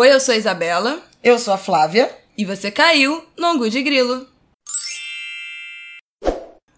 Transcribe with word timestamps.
Oi, 0.00 0.10
eu 0.10 0.18
sou 0.18 0.32
a 0.32 0.38
Isabela. 0.38 1.02
Eu 1.22 1.38
sou 1.38 1.52
a 1.52 1.58
Flávia. 1.58 2.10
E 2.34 2.42
você 2.42 2.70
caiu 2.70 3.22
no 3.36 3.48
Angu 3.48 3.68
de 3.68 3.82
Grilo. 3.82 4.26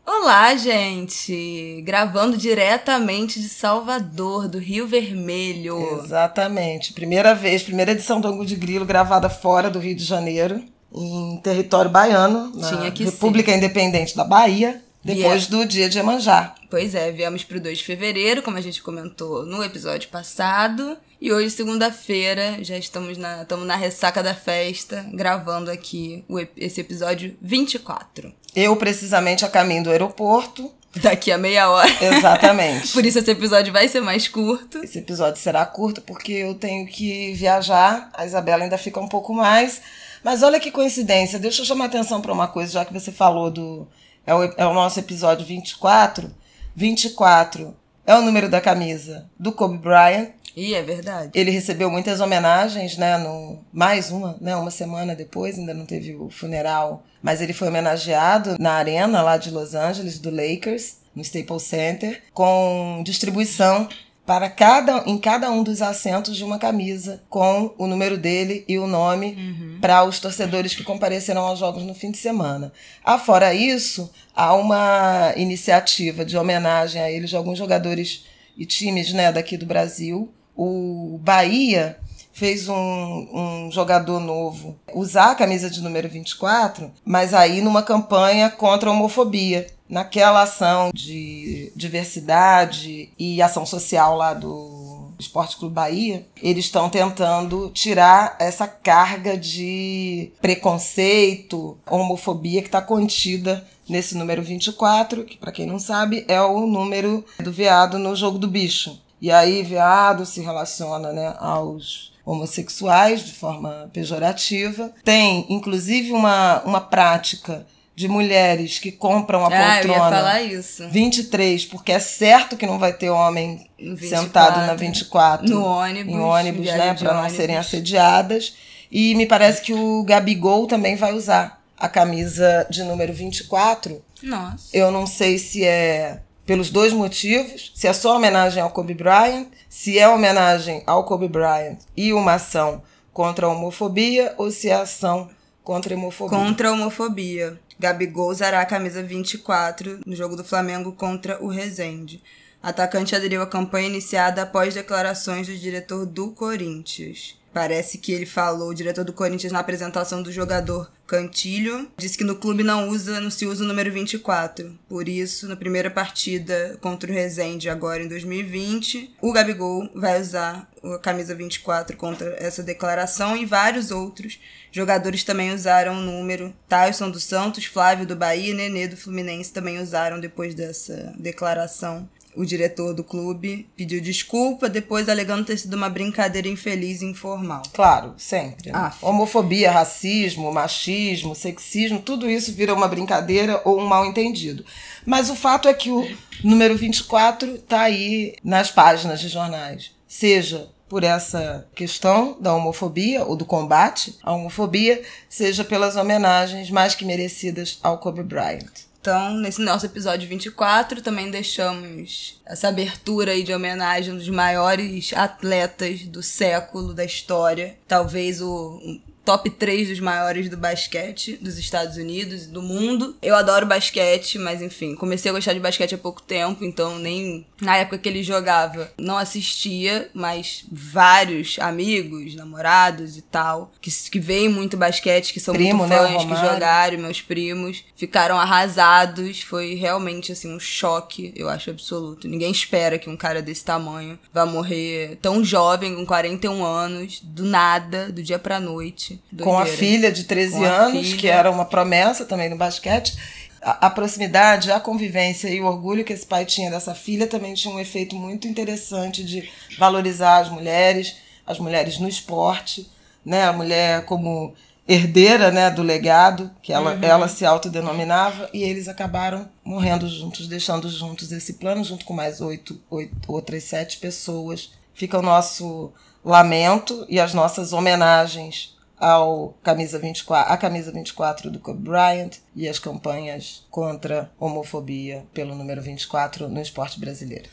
Olá, 0.04 0.56
gente! 0.56 1.80
Gravando 1.82 2.36
diretamente 2.36 3.40
de 3.40 3.48
Salvador, 3.48 4.48
do 4.48 4.58
Rio 4.58 4.88
Vermelho. 4.88 6.00
Exatamente. 6.02 6.92
Primeira 6.92 7.32
vez, 7.32 7.62
primeira 7.62 7.92
edição 7.92 8.20
do 8.20 8.26
Angu 8.26 8.44
de 8.44 8.56
Grilo 8.56 8.84
gravada 8.84 9.30
fora 9.30 9.70
do 9.70 9.78
Rio 9.78 9.94
de 9.94 10.02
Janeiro, 10.02 10.60
em 10.92 11.40
território 11.44 11.92
baiano, 11.92 12.50
na 12.56 12.70
Tinha 12.70 12.90
que 12.90 13.04
República 13.04 13.52
ser. 13.52 13.58
Independente 13.58 14.16
da 14.16 14.24
Bahia, 14.24 14.81
depois 15.04 15.46
do 15.46 15.64
dia 15.64 15.88
de 15.88 15.98
Iemanjá. 15.98 16.54
Pois 16.70 16.94
é, 16.94 17.10
viemos 17.10 17.44
pro 17.44 17.60
2 17.60 17.78
de 17.78 17.84
fevereiro, 17.84 18.42
como 18.42 18.56
a 18.56 18.60
gente 18.60 18.82
comentou 18.82 19.44
no 19.44 19.62
episódio 19.62 20.08
passado. 20.08 20.96
E 21.20 21.32
hoje, 21.32 21.50
segunda-feira, 21.50 22.58
já 22.62 22.76
estamos 22.76 23.16
na, 23.16 23.42
estamos 23.42 23.66
na 23.66 23.76
ressaca 23.76 24.22
da 24.22 24.34
festa, 24.34 25.06
gravando 25.12 25.70
aqui 25.70 26.24
o 26.28 26.40
esse 26.56 26.80
episódio 26.80 27.36
24. 27.40 28.32
Eu, 28.54 28.76
precisamente, 28.76 29.44
a 29.44 29.48
caminho 29.48 29.84
do 29.84 29.90
aeroporto. 29.90 30.72
Daqui 30.96 31.32
a 31.32 31.38
meia 31.38 31.70
hora. 31.70 31.88
Exatamente. 32.04 32.88
Por 32.92 33.06
isso 33.06 33.18
esse 33.18 33.30
episódio 33.30 33.72
vai 33.72 33.88
ser 33.88 34.00
mais 34.00 34.28
curto. 34.28 34.78
Esse 34.84 34.98
episódio 34.98 35.40
será 35.40 35.64
curto 35.64 36.02
porque 36.02 36.32
eu 36.32 36.54
tenho 36.54 36.86
que 36.86 37.32
viajar. 37.32 38.10
A 38.12 38.26
Isabela 38.26 38.64
ainda 38.64 38.76
fica 38.76 39.00
um 39.00 39.08
pouco 39.08 39.32
mais. 39.32 39.80
Mas 40.22 40.42
olha 40.42 40.60
que 40.60 40.70
coincidência. 40.70 41.38
Deixa 41.38 41.62
eu 41.62 41.66
chamar 41.66 41.86
atenção 41.86 42.20
para 42.20 42.32
uma 42.32 42.46
coisa, 42.46 42.72
já 42.72 42.84
que 42.84 42.92
você 42.92 43.10
falou 43.10 43.50
do. 43.50 43.88
É 44.26 44.34
o, 44.34 44.44
é 44.44 44.66
o 44.66 44.74
nosso 44.74 44.98
episódio 44.98 45.46
24. 45.46 46.30
24 46.74 47.76
é 48.06 48.14
o 48.14 48.22
número 48.22 48.48
da 48.48 48.60
camisa 48.60 49.28
do 49.38 49.52
Kobe 49.52 49.78
Bryant. 49.78 50.30
E 50.54 50.74
é 50.74 50.82
verdade. 50.82 51.30
Ele 51.34 51.50
recebeu 51.50 51.90
muitas 51.90 52.20
homenagens, 52.20 52.98
né? 52.98 53.16
No, 53.16 53.64
mais 53.72 54.10
uma, 54.10 54.36
né? 54.40 54.54
Uma 54.54 54.70
semana 54.70 55.14
depois, 55.14 55.58
ainda 55.58 55.72
não 55.72 55.86
teve 55.86 56.14
o 56.14 56.28
funeral. 56.28 57.02
Mas 57.22 57.40
ele 57.40 57.52
foi 57.52 57.68
homenageado 57.68 58.56
na 58.58 58.72
arena 58.72 59.22
lá 59.22 59.36
de 59.36 59.50
Los 59.50 59.74
Angeles, 59.74 60.18
do 60.18 60.30
Lakers, 60.30 60.98
no 61.14 61.22
Staples 61.22 61.62
Center, 61.62 62.22
com 62.34 63.02
distribuição 63.04 63.88
para 64.24 64.48
cada, 64.48 65.02
em 65.06 65.18
cada 65.18 65.50
um 65.50 65.62
dos 65.62 65.82
assentos 65.82 66.36
de 66.36 66.44
uma 66.44 66.58
camisa, 66.58 67.22
com 67.28 67.74
o 67.76 67.86
número 67.86 68.16
dele 68.16 68.64
e 68.68 68.78
o 68.78 68.86
nome 68.86 69.36
para 69.80 70.04
os 70.04 70.20
torcedores 70.20 70.74
que 70.74 70.84
compareceram 70.84 71.42
aos 71.42 71.58
jogos 71.58 71.82
no 71.82 71.94
fim 71.94 72.10
de 72.10 72.18
semana. 72.18 72.72
Afora 73.04 73.52
isso, 73.52 74.10
há 74.34 74.54
uma 74.54 75.32
iniciativa 75.36 76.24
de 76.24 76.36
homenagem 76.36 77.02
a 77.02 77.10
ele 77.10 77.26
de 77.26 77.36
alguns 77.36 77.58
jogadores 77.58 78.24
e 78.56 78.64
times 78.64 79.12
né, 79.12 79.32
daqui 79.32 79.56
do 79.56 79.66
Brasil. 79.66 80.32
O 80.56 81.18
Bahia 81.22 81.98
fez 82.32 82.68
um, 82.68 82.74
um 82.74 83.70
jogador 83.70 84.18
novo 84.18 84.78
usar 84.94 85.32
a 85.32 85.34
camisa 85.34 85.68
de 85.68 85.82
número 85.82 86.08
24, 86.08 86.90
mas 87.04 87.34
aí 87.34 87.60
numa 87.60 87.82
campanha 87.82 88.50
contra 88.50 88.88
a 88.88 88.92
homofobia. 88.92 89.66
Naquela 89.92 90.40
ação 90.40 90.90
de 90.94 91.70
diversidade 91.76 93.10
e 93.18 93.42
ação 93.42 93.66
social 93.66 94.16
lá 94.16 94.32
do 94.32 95.10
Esporte 95.18 95.58
Clube 95.58 95.74
Bahia, 95.74 96.26
eles 96.42 96.64
estão 96.64 96.88
tentando 96.88 97.70
tirar 97.74 98.34
essa 98.38 98.66
carga 98.66 99.36
de 99.36 100.32
preconceito, 100.40 101.76
homofobia 101.86 102.62
que 102.62 102.68
está 102.68 102.80
contida 102.80 103.68
nesse 103.86 104.16
número 104.16 104.42
24, 104.42 105.24
que 105.24 105.36
para 105.36 105.52
quem 105.52 105.66
não 105.66 105.78
sabe 105.78 106.24
é 106.26 106.40
o 106.40 106.66
número 106.66 107.22
do 107.38 107.52
veado 107.52 107.98
no 107.98 108.16
jogo 108.16 108.38
do 108.38 108.48
bicho. 108.48 108.98
E 109.20 109.30
aí 109.30 109.62
veado 109.62 110.24
se 110.24 110.40
relaciona 110.40 111.12
né, 111.12 111.36
aos 111.38 112.14
homossexuais 112.24 113.26
de 113.26 113.34
forma 113.34 113.90
pejorativa. 113.92 114.90
Tem, 115.04 115.44
inclusive, 115.50 116.12
uma, 116.12 116.62
uma 116.62 116.80
prática 116.80 117.66
de 118.02 118.08
mulheres 118.08 118.78
que 118.78 118.90
compram 118.92 119.44
a 119.44 119.48
Ah, 119.48 119.52
eu 119.52 119.88
ia 119.88 119.94
poltrona 119.94 120.16
falar 120.16 120.42
isso. 120.42 120.88
23, 120.88 121.64
porque 121.66 121.92
é 121.92 121.98
certo 121.98 122.56
que 122.56 122.66
não 122.66 122.78
vai 122.78 122.92
ter 122.92 123.08
homem 123.10 123.66
No 123.78 123.96
sentado 123.96 124.60
24, 124.60 124.66
na 124.66 124.74
24 124.74 125.48
No 125.48 125.64
ônibus. 125.64 126.12
em 126.12 126.18
ônibus, 126.18 126.66
né, 126.66 126.94
para 126.94 127.14
não 127.14 127.30
serem 127.30 127.56
assediadas. 127.56 128.54
E 128.90 129.14
me 129.14 129.24
parece 129.24 129.62
que 129.62 129.72
o 129.72 130.02
Gabigol 130.04 130.66
também 130.66 130.96
vai 130.96 131.14
usar 131.14 131.62
a 131.78 131.88
camisa 131.88 132.66
de 132.68 132.82
número 132.82 133.12
24. 133.12 134.02
Nossa. 134.22 134.68
Eu 134.72 134.90
não 134.90 135.06
sei 135.06 135.38
se 135.38 135.64
é 135.64 136.20
pelos 136.44 136.70
dois 136.70 136.92
motivos, 136.92 137.72
se 137.74 137.86
é 137.86 137.92
só 137.92 138.16
homenagem 138.16 138.60
ao 138.62 138.70
Kobe 138.70 138.94
Bryant, 138.94 139.46
se 139.68 139.98
é 139.98 140.08
homenagem 140.08 140.82
ao 140.86 141.04
Kobe 141.04 141.28
Bryant 141.28 141.78
e 141.96 142.12
uma 142.12 142.34
ação 142.34 142.82
contra 143.12 143.46
a 143.46 143.48
homofobia 143.48 144.34
ou 144.36 144.50
se 144.50 144.68
é 144.68 144.74
ação 144.74 145.30
contra 145.64 145.94
a 145.94 145.96
homofobia. 145.96 146.38
Contra 146.38 146.68
a 146.68 146.72
homofobia. 146.72 147.58
Gabigol 147.78 148.30
usará 148.30 148.60
a 148.60 148.66
camisa 148.66 149.02
24 149.02 150.00
no 150.06 150.14
jogo 150.14 150.36
do 150.36 150.44
Flamengo 150.44 150.92
contra 150.92 151.42
o 151.42 151.48
Rezende. 151.48 152.22
Atacante 152.62 153.16
aderiu 153.16 153.42
à 153.42 153.46
campanha 153.46 153.88
iniciada 153.88 154.42
após 154.42 154.74
declarações 154.74 155.48
do 155.48 155.56
diretor 155.56 156.06
do 156.06 156.30
Corinthians. 156.30 157.36
Parece 157.52 157.98
que 157.98 158.12
ele 158.12 158.24
falou, 158.24 158.70
o 158.70 158.74
diretor 158.74 159.04
do 159.04 159.12
Corinthians, 159.12 159.52
na 159.52 159.58
apresentação 159.58 160.22
do 160.22 160.32
jogador 160.32 160.90
Cantilho, 161.12 161.90
disse 161.98 162.16
que 162.16 162.24
no 162.24 162.36
clube 162.36 162.62
não 162.62 162.88
usa, 162.88 163.20
não 163.20 163.30
se 163.30 163.44
usa 163.44 163.62
o 163.62 163.66
número 163.66 163.92
24. 163.92 164.78
Por 164.88 165.06
isso, 165.06 165.46
na 165.46 165.54
primeira 165.54 165.90
partida 165.90 166.78
contra 166.80 167.10
o 167.10 167.14
Rezende, 167.14 167.68
agora 167.68 168.02
em 168.02 168.08
2020, 168.08 169.16
o 169.20 169.30
Gabigol 169.30 169.90
vai 169.94 170.18
usar 170.18 170.70
a 170.82 170.98
camisa 170.98 171.34
24 171.34 171.98
contra 171.98 172.34
essa 172.38 172.62
declaração 172.62 173.36
e 173.36 173.44
vários 173.44 173.90
outros 173.90 174.40
jogadores 174.70 175.22
também 175.22 175.52
usaram 175.52 175.98
o 175.98 176.00
número. 176.00 176.54
Tyson 176.66 177.10
dos 177.10 177.24
Santos, 177.24 177.66
Flávio 177.66 178.06
do 178.06 178.16
Bahia 178.16 178.54
Nenê 178.54 178.88
do 178.88 178.96
Fluminense 178.96 179.52
também 179.52 179.80
usaram 179.80 180.18
depois 180.18 180.54
dessa 180.54 181.12
declaração. 181.18 182.08
O 182.34 182.44
diretor 182.46 182.94
do 182.94 183.04
clube 183.04 183.68
pediu 183.76 184.00
desculpa, 184.00 184.68
depois 184.68 185.08
alegando 185.08 185.44
ter 185.44 185.58
sido 185.58 185.74
uma 185.74 185.90
brincadeira 185.90 186.48
infeliz 186.48 187.02
e 187.02 187.06
informal. 187.06 187.62
Claro, 187.74 188.14
sempre. 188.16 188.72
né? 188.72 188.78
Ah, 188.78 188.94
Homofobia, 189.02 189.70
racismo, 189.70 190.50
machismo, 190.50 191.34
sexismo, 191.34 192.00
tudo 192.00 192.30
isso 192.30 192.52
vira 192.52 192.72
uma 192.74 192.88
brincadeira 192.88 193.60
ou 193.64 193.78
um 193.80 193.86
mal 193.86 194.06
entendido. 194.06 194.64
Mas 195.04 195.28
o 195.28 195.34
fato 195.36 195.68
é 195.68 195.74
que 195.74 195.90
o 195.90 196.08
número 196.42 196.76
24 196.76 197.56
está 197.56 197.82
aí 197.82 198.34
nas 198.42 198.70
páginas 198.70 199.20
de 199.20 199.28
jornais. 199.28 199.90
Seja 200.08 200.68
por 200.92 201.04
essa 201.04 201.66
questão 201.74 202.36
da 202.38 202.54
homofobia 202.54 203.24
ou 203.24 203.34
do 203.34 203.46
combate 203.46 204.14
à 204.22 204.30
homofobia, 204.34 205.02
seja 205.26 205.64
pelas 205.64 205.96
homenagens 205.96 206.70
mais 206.70 206.94
que 206.94 207.02
merecidas 207.02 207.78
ao 207.82 207.96
Kobe 207.96 208.22
Bryant. 208.22 208.68
Então, 209.00 209.32
nesse 209.32 209.62
nosso 209.62 209.86
episódio 209.86 210.28
24, 210.28 211.00
também 211.00 211.30
deixamos 211.30 212.38
essa 212.44 212.68
abertura 212.68 213.32
aí 213.32 213.42
de 213.42 213.54
homenagem 213.54 214.14
dos 214.14 214.28
maiores 214.28 215.14
atletas 215.14 216.02
do 216.02 216.22
século, 216.22 216.92
da 216.92 217.06
história. 217.06 217.74
Talvez 217.88 218.42
o 218.42 218.78
top 219.24 219.50
3 219.50 219.88
dos 219.88 220.00
maiores 220.00 220.48
do 220.48 220.56
basquete 220.56 221.36
dos 221.40 221.58
Estados 221.58 221.96
Unidos 221.96 222.44
e 222.44 222.48
do 222.48 222.62
mundo. 222.62 223.16
Eu 223.22 223.34
adoro 223.34 223.66
basquete, 223.66 224.38
mas 224.38 224.62
enfim, 224.62 224.94
comecei 224.94 225.30
a 225.30 225.34
gostar 225.34 225.52
de 225.52 225.60
basquete 225.60 225.94
há 225.94 225.98
pouco 225.98 226.22
tempo, 226.22 226.64
então 226.64 226.98
nem 226.98 227.46
na 227.60 227.76
época 227.76 227.98
que 227.98 228.08
ele 228.08 228.22
jogava 228.22 228.90
não 228.98 229.16
assistia, 229.16 230.10
mas 230.12 230.64
vários 230.70 231.58
amigos, 231.58 232.34
namorados 232.34 233.16
e 233.16 233.22
tal, 233.22 233.72
que, 233.80 233.90
que 234.10 234.18
veem 234.18 234.48
muito 234.48 234.76
basquete, 234.76 235.32
que 235.32 235.40
são 235.40 235.54
Primo, 235.54 235.78
muito 235.78 235.90
né, 235.90 235.96
fãs, 235.96 236.10
que 236.10 236.16
Romário. 236.24 236.50
jogaram, 236.52 236.98
meus 236.98 237.20
primos, 237.20 237.84
ficaram 237.96 238.36
arrasados. 238.36 239.42
Foi 239.42 239.74
realmente 239.74 240.32
assim 240.32 240.54
um 240.54 240.60
choque, 240.60 241.32
eu 241.36 241.48
acho 241.48 241.70
absoluto. 241.70 242.28
Ninguém 242.28 242.50
espera 242.50 242.98
que 242.98 243.08
um 243.08 243.16
cara 243.16 243.40
desse 243.40 243.64
tamanho 243.64 244.18
vá 244.32 244.44
morrer 244.44 245.18
tão 245.22 245.44
jovem, 245.44 245.94
com 245.94 246.04
41 246.04 246.64
anos, 246.64 247.20
do 247.22 247.44
nada, 247.44 248.10
do 248.10 248.22
dia 248.22 248.38
pra 248.38 248.58
noite. 248.60 249.11
Com 249.42 249.56
a 249.56 249.64
Doideira. 249.64 249.78
filha 249.78 250.12
de 250.12 250.24
13 250.24 250.56
Com 250.56 250.64
a 250.64 250.68
anos, 250.68 251.14
que 251.14 251.28
era 251.28 251.50
uma 251.50 251.64
promessa 251.64 252.24
também 252.24 252.48
no 252.48 252.56
basquete. 252.56 253.16
A, 253.60 253.86
a 253.86 253.90
proximidade, 253.90 254.72
a 254.72 254.80
convivência 254.80 255.48
e 255.48 255.60
o 255.60 255.66
orgulho 255.66 256.04
que 256.04 256.12
esse 256.12 256.26
pai 256.26 256.44
tinha 256.44 256.70
dessa 256.70 256.94
filha 256.94 257.26
também 257.26 257.54
tinha 257.54 257.72
um 257.72 257.80
efeito 257.80 258.16
muito 258.16 258.48
interessante 258.48 259.24
de 259.24 259.48
valorizar 259.78 260.38
as 260.38 260.48
mulheres, 260.48 261.16
as 261.46 261.58
mulheres 261.58 261.98
no 261.98 262.08
esporte, 262.08 262.90
né? 263.24 263.44
A 263.44 263.52
mulher 263.52 264.04
como 264.04 264.54
herdeira 264.86 265.50
né, 265.50 265.70
do 265.70 265.82
legado 265.82 266.50
que 266.60 266.72
ela, 266.72 266.98
ela 267.02 267.28
se 267.28 267.44
autodenominava 267.44 268.50
e 268.52 268.62
eles 268.62 268.88
acabaram 268.88 269.48
morrendo 269.64 270.08
juntos, 270.08 270.48
deixando 270.48 270.88
juntos 270.88 271.30
esse 271.30 271.54
plano 271.54 271.84
junto 271.84 272.04
com 272.04 272.12
mais 272.12 272.40
oito, 272.40 272.80
oito 272.90 273.14
outras 273.28 273.64
sete 273.64 273.98
pessoas. 273.98 274.72
Fica 274.92 275.18
o 275.18 275.22
nosso 275.22 275.92
lamento 276.24 277.06
e 277.08 277.18
as 277.20 277.32
nossas 277.32 277.72
homenagens 277.72 278.76
ao 279.02 279.58
camisa 279.64 279.98
24, 279.98 280.52
a 280.52 280.56
camisa 280.56 280.92
24 280.92 281.50
do 281.50 281.58
Kobe 281.58 281.82
Bryant 281.82 282.36
e 282.54 282.68
as 282.68 282.78
campanhas 282.78 283.66
contra 283.68 284.30
homofobia 284.38 285.26
pelo 285.34 285.56
número 285.56 285.82
24 285.82 286.48
no 286.48 286.60
esporte 286.60 287.00
brasileiro. 287.00 287.50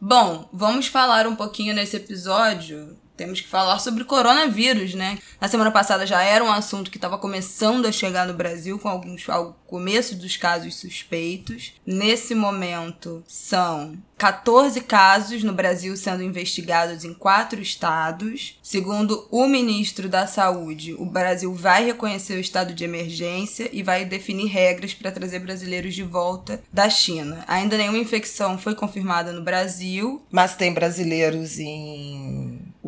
Bom, 0.00 0.48
vamos 0.52 0.86
falar 0.86 1.26
um 1.26 1.34
pouquinho 1.34 1.74
nesse 1.74 1.96
episódio 1.96 2.96
temos 3.16 3.40
que 3.40 3.48
falar 3.48 3.78
sobre 3.78 4.04
coronavírus, 4.04 4.94
né? 4.94 5.18
Na 5.40 5.48
semana 5.48 5.70
passada 5.70 6.06
já 6.06 6.22
era 6.22 6.44
um 6.44 6.50
assunto 6.50 6.90
que 6.90 6.98
estava 6.98 7.18
começando 7.18 7.86
a 7.86 7.92
chegar 7.92 8.26
no 8.26 8.34
Brasil 8.34 8.78
com 8.78 8.88
alguns 8.88 9.28
ao 9.28 9.54
começo 9.66 10.14
dos 10.14 10.36
casos 10.36 10.76
suspeitos. 10.76 11.72
Nesse 11.86 12.34
momento 12.34 13.22
são 13.26 13.96
14 14.18 14.80
casos 14.82 15.42
no 15.42 15.52
Brasil 15.52 15.96
sendo 15.96 16.22
investigados 16.22 17.04
em 17.04 17.12
quatro 17.12 17.60
estados. 17.60 18.58
Segundo 18.62 19.26
o 19.30 19.46
ministro 19.46 20.08
da 20.08 20.26
Saúde, 20.26 20.94
o 20.94 21.04
Brasil 21.04 21.52
vai 21.54 21.84
reconhecer 21.84 22.34
o 22.34 22.40
estado 22.40 22.72
de 22.72 22.84
emergência 22.84 23.68
e 23.72 23.82
vai 23.82 24.04
definir 24.04 24.46
regras 24.46 24.94
para 24.94 25.10
trazer 25.10 25.40
brasileiros 25.40 25.94
de 25.94 26.02
volta 26.02 26.62
da 26.72 26.88
China. 26.88 27.44
Ainda 27.48 27.76
nenhuma 27.76 27.98
infecção 27.98 28.56
foi 28.56 28.74
confirmada 28.74 29.32
no 29.32 29.42
Brasil. 29.42 30.22
Mas 30.30 30.54
tem 30.54 30.72
brasileiros 30.72 31.58
em 31.58 32.41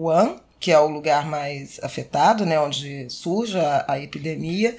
Wuhan, 0.04 0.36
que 0.60 0.70
é 0.70 0.78
o 0.78 0.88
lugar 0.88 1.26
mais 1.26 1.78
afetado, 1.82 2.46
né, 2.46 2.58
onde 2.58 3.08
surge 3.10 3.58
a, 3.58 3.84
a 3.88 4.00
epidemia. 4.00 4.76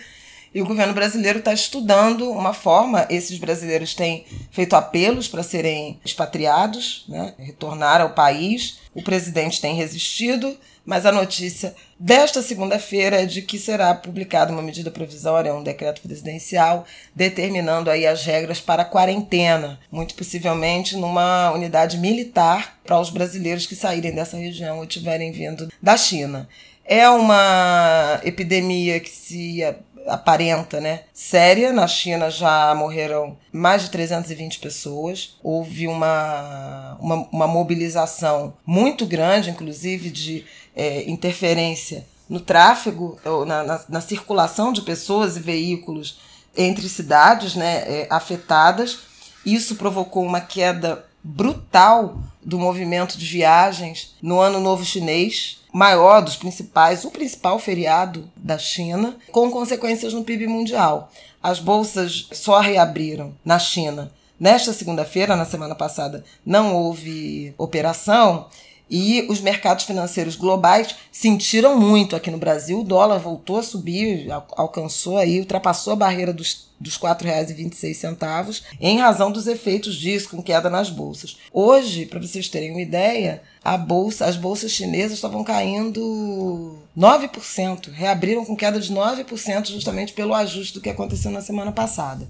E 0.53 0.61
o 0.61 0.65
governo 0.65 0.93
brasileiro 0.93 1.39
está 1.39 1.51
estudando 1.51 2.31
uma 2.31 2.53
forma. 2.53 3.05
Esses 3.09 3.37
brasileiros 3.37 3.93
têm 3.93 4.25
feito 4.51 4.73
apelos 4.75 5.27
para 5.27 5.43
serem 5.43 5.99
expatriados, 6.05 7.05
né, 7.09 7.33
retornar 7.37 7.99
ao 7.99 8.11
país. 8.11 8.79
O 8.93 9.03
presidente 9.03 9.59
tem 9.59 9.75
resistido, 9.75 10.57
mas 10.85 11.05
a 11.05 11.11
notícia 11.11 11.75
desta 11.99 12.41
segunda-feira 12.41 13.21
é 13.21 13.25
de 13.25 13.41
que 13.41 13.57
será 13.57 13.93
publicada 13.95 14.51
uma 14.51 14.61
medida 14.61 14.91
provisória, 14.91 15.53
um 15.53 15.63
decreto 15.63 16.01
presidencial, 16.01 16.85
determinando 17.15 17.89
aí 17.89 18.05
as 18.05 18.23
regras 18.23 18.61
para 18.61 18.83
a 18.83 18.85
quarentena, 18.85 19.79
muito 19.91 20.13
possivelmente 20.13 20.95
numa 20.95 21.51
unidade 21.51 21.97
militar 21.97 22.77
para 22.85 22.99
os 22.99 23.09
brasileiros 23.09 23.65
que 23.65 23.75
saírem 23.75 24.13
dessa 24.13 24.37
região 24.37 24.77
ou 24.77 24.83
estiverem 24.83 25.31
vindo 25.31 25.67
da 25.81 25.97
China. 25.97 26.47
É 26.85 27.09
uma 27.09 28.21
epidemia 28.23 28.99
que 28.99 29.09
se 29.09 29.63
aparenta, 30.07 30.79
né, 30.79 31.01
séria. 31.13 31.71
Na 31.71 31.87
China 31.87 32.29
já 32.29 32.73
morreram 32.75 33.37
mais 33.51 33.83
de 33.83 33.89
320 33.89 34.59
pessoas. 34.59 35.37
Houve 35.43 35.87
uma, 35.87 36.97
uma, 36.99 37.15
uma 37.31 37.47
mobilização 37.47 38.53
muito 38.65 39.05
grande, 39.05 39.49
inclusive, 39.49 40.09
de 40.09 40.45
é, 40.75 41.09
interferência 41.09 42.05
no 42.29 42.39
tráfego, 42.39 43.19
ou 43.23 43.45
na, 43.45 43.63
na, 43.63 43.81
na, 43.87 44.01
circulação 44.01 44.73
de 44.73 44.81
pessoas 44.81 45.37
e 45.37 45.39
veículos 45.39 46.19
entre 46.57 46.89
cidades 46.89 47.55
né, 47.55 47.83
é, 47.85 48.07
afetadas. 48.09 48.99
Isso 49.45 49.75
provocou 49.75 50.25
uma 50.25 50.41
queda 50.41 51.05
brutal 51.23 52.19
do 52.43 52.59
movimento 52.59 53.17
de 53.17 53.25
viagens 53.25 54.15
no 54.21 54.39
Ano 54.39 54.59
Novo 54.59 54.85
Chinês, 54.85 55.59
maior 55.75 56.21
dos 56.21 56.37
principais, 56.37 57.03
o 57.03 57.11
principal 57.11 57.59
feriado 57.59 58.31
da 58.33 58.57
China, 58.57 59.17
com 59.29 59.51
consequências 59.51 60.13
no 60.13 60.23
PIB 60.23 60.47
mundial. 60.47 61.11
As 61.43 61.59
bolsas 61.59 62.29
só 62.31 62.61
reabriram 62.61 63.33
na 63.43 63.59
China 63.59 64.09
nesta 64.39 64.71
segunda-feira, 64.71 65.35
na 65.35 65.43
semana 65.43 65.75
passada, 65.75 66.23
não 66.45 66.73
houve 66.73 67.53
operação 67.57 68.47
e 68.89 69.25
os 69.29 69.41
mercados 69.41 69.85
financeiros 69.85 70.35
globais 70.35 70.95
sentiram 71.11 71.77
muito 71.77 72.15
aqui 72.15 72.29
no 72.29 72.37
Brasil. 72.37 72.81
O 72.81 72.83
dólar 72.83 73.17
voltou 73.17 73.57
a 73.57 73.63
subir, 73.63 74.27
alcançou 74.51 75.17
aí, 75.17 75.39
ultrapassou 75.39 75.93
a 75.93 75.95
barreira 75.95 76.31
dos, 76.31 76.67
dos 76.79 76.95
R$ 76.95 77.09
4,26 77.09 78.61
em 78.79 78.99
razão 78.99 79.31
dos 79.31 79.47
efeitos 79.47 79.95
disso, 79.95 80.29
com 80.29 80.43
queda 80.43 80.69
nas 80.69 80.89
bolsas. 80.89 81.37
Hoje, 81.51 82.05
para 82.05 82.19
vocês 82.19 82.47
terem 82.47 82.71
uma 82.71 82.81
ideia, 82.81 83.41
a 83.63 83.75
bolsa, 83.75 84.25
as 84.25 84.37
bolsas 84.37 84.71
chinesas 84.71 85.13
estavam 85.13 85.43
caindo 85.43 86.77
9%, 86.95 87.91
reabriram 87.91 88.45
com 88.45 88.55
queda 88.55 88.79
de 88.79 88.93
9% 88.93 89.71
justamente 89.71 90.13
pelo 90.13 90.33
ajuste 90.35 90.75
do 90.75 90.81
que 90.81 90.89
aconteceu 90.89 91.31
na 91.31 91.41
semana 91.41 91.71
passada. 91.71 92.29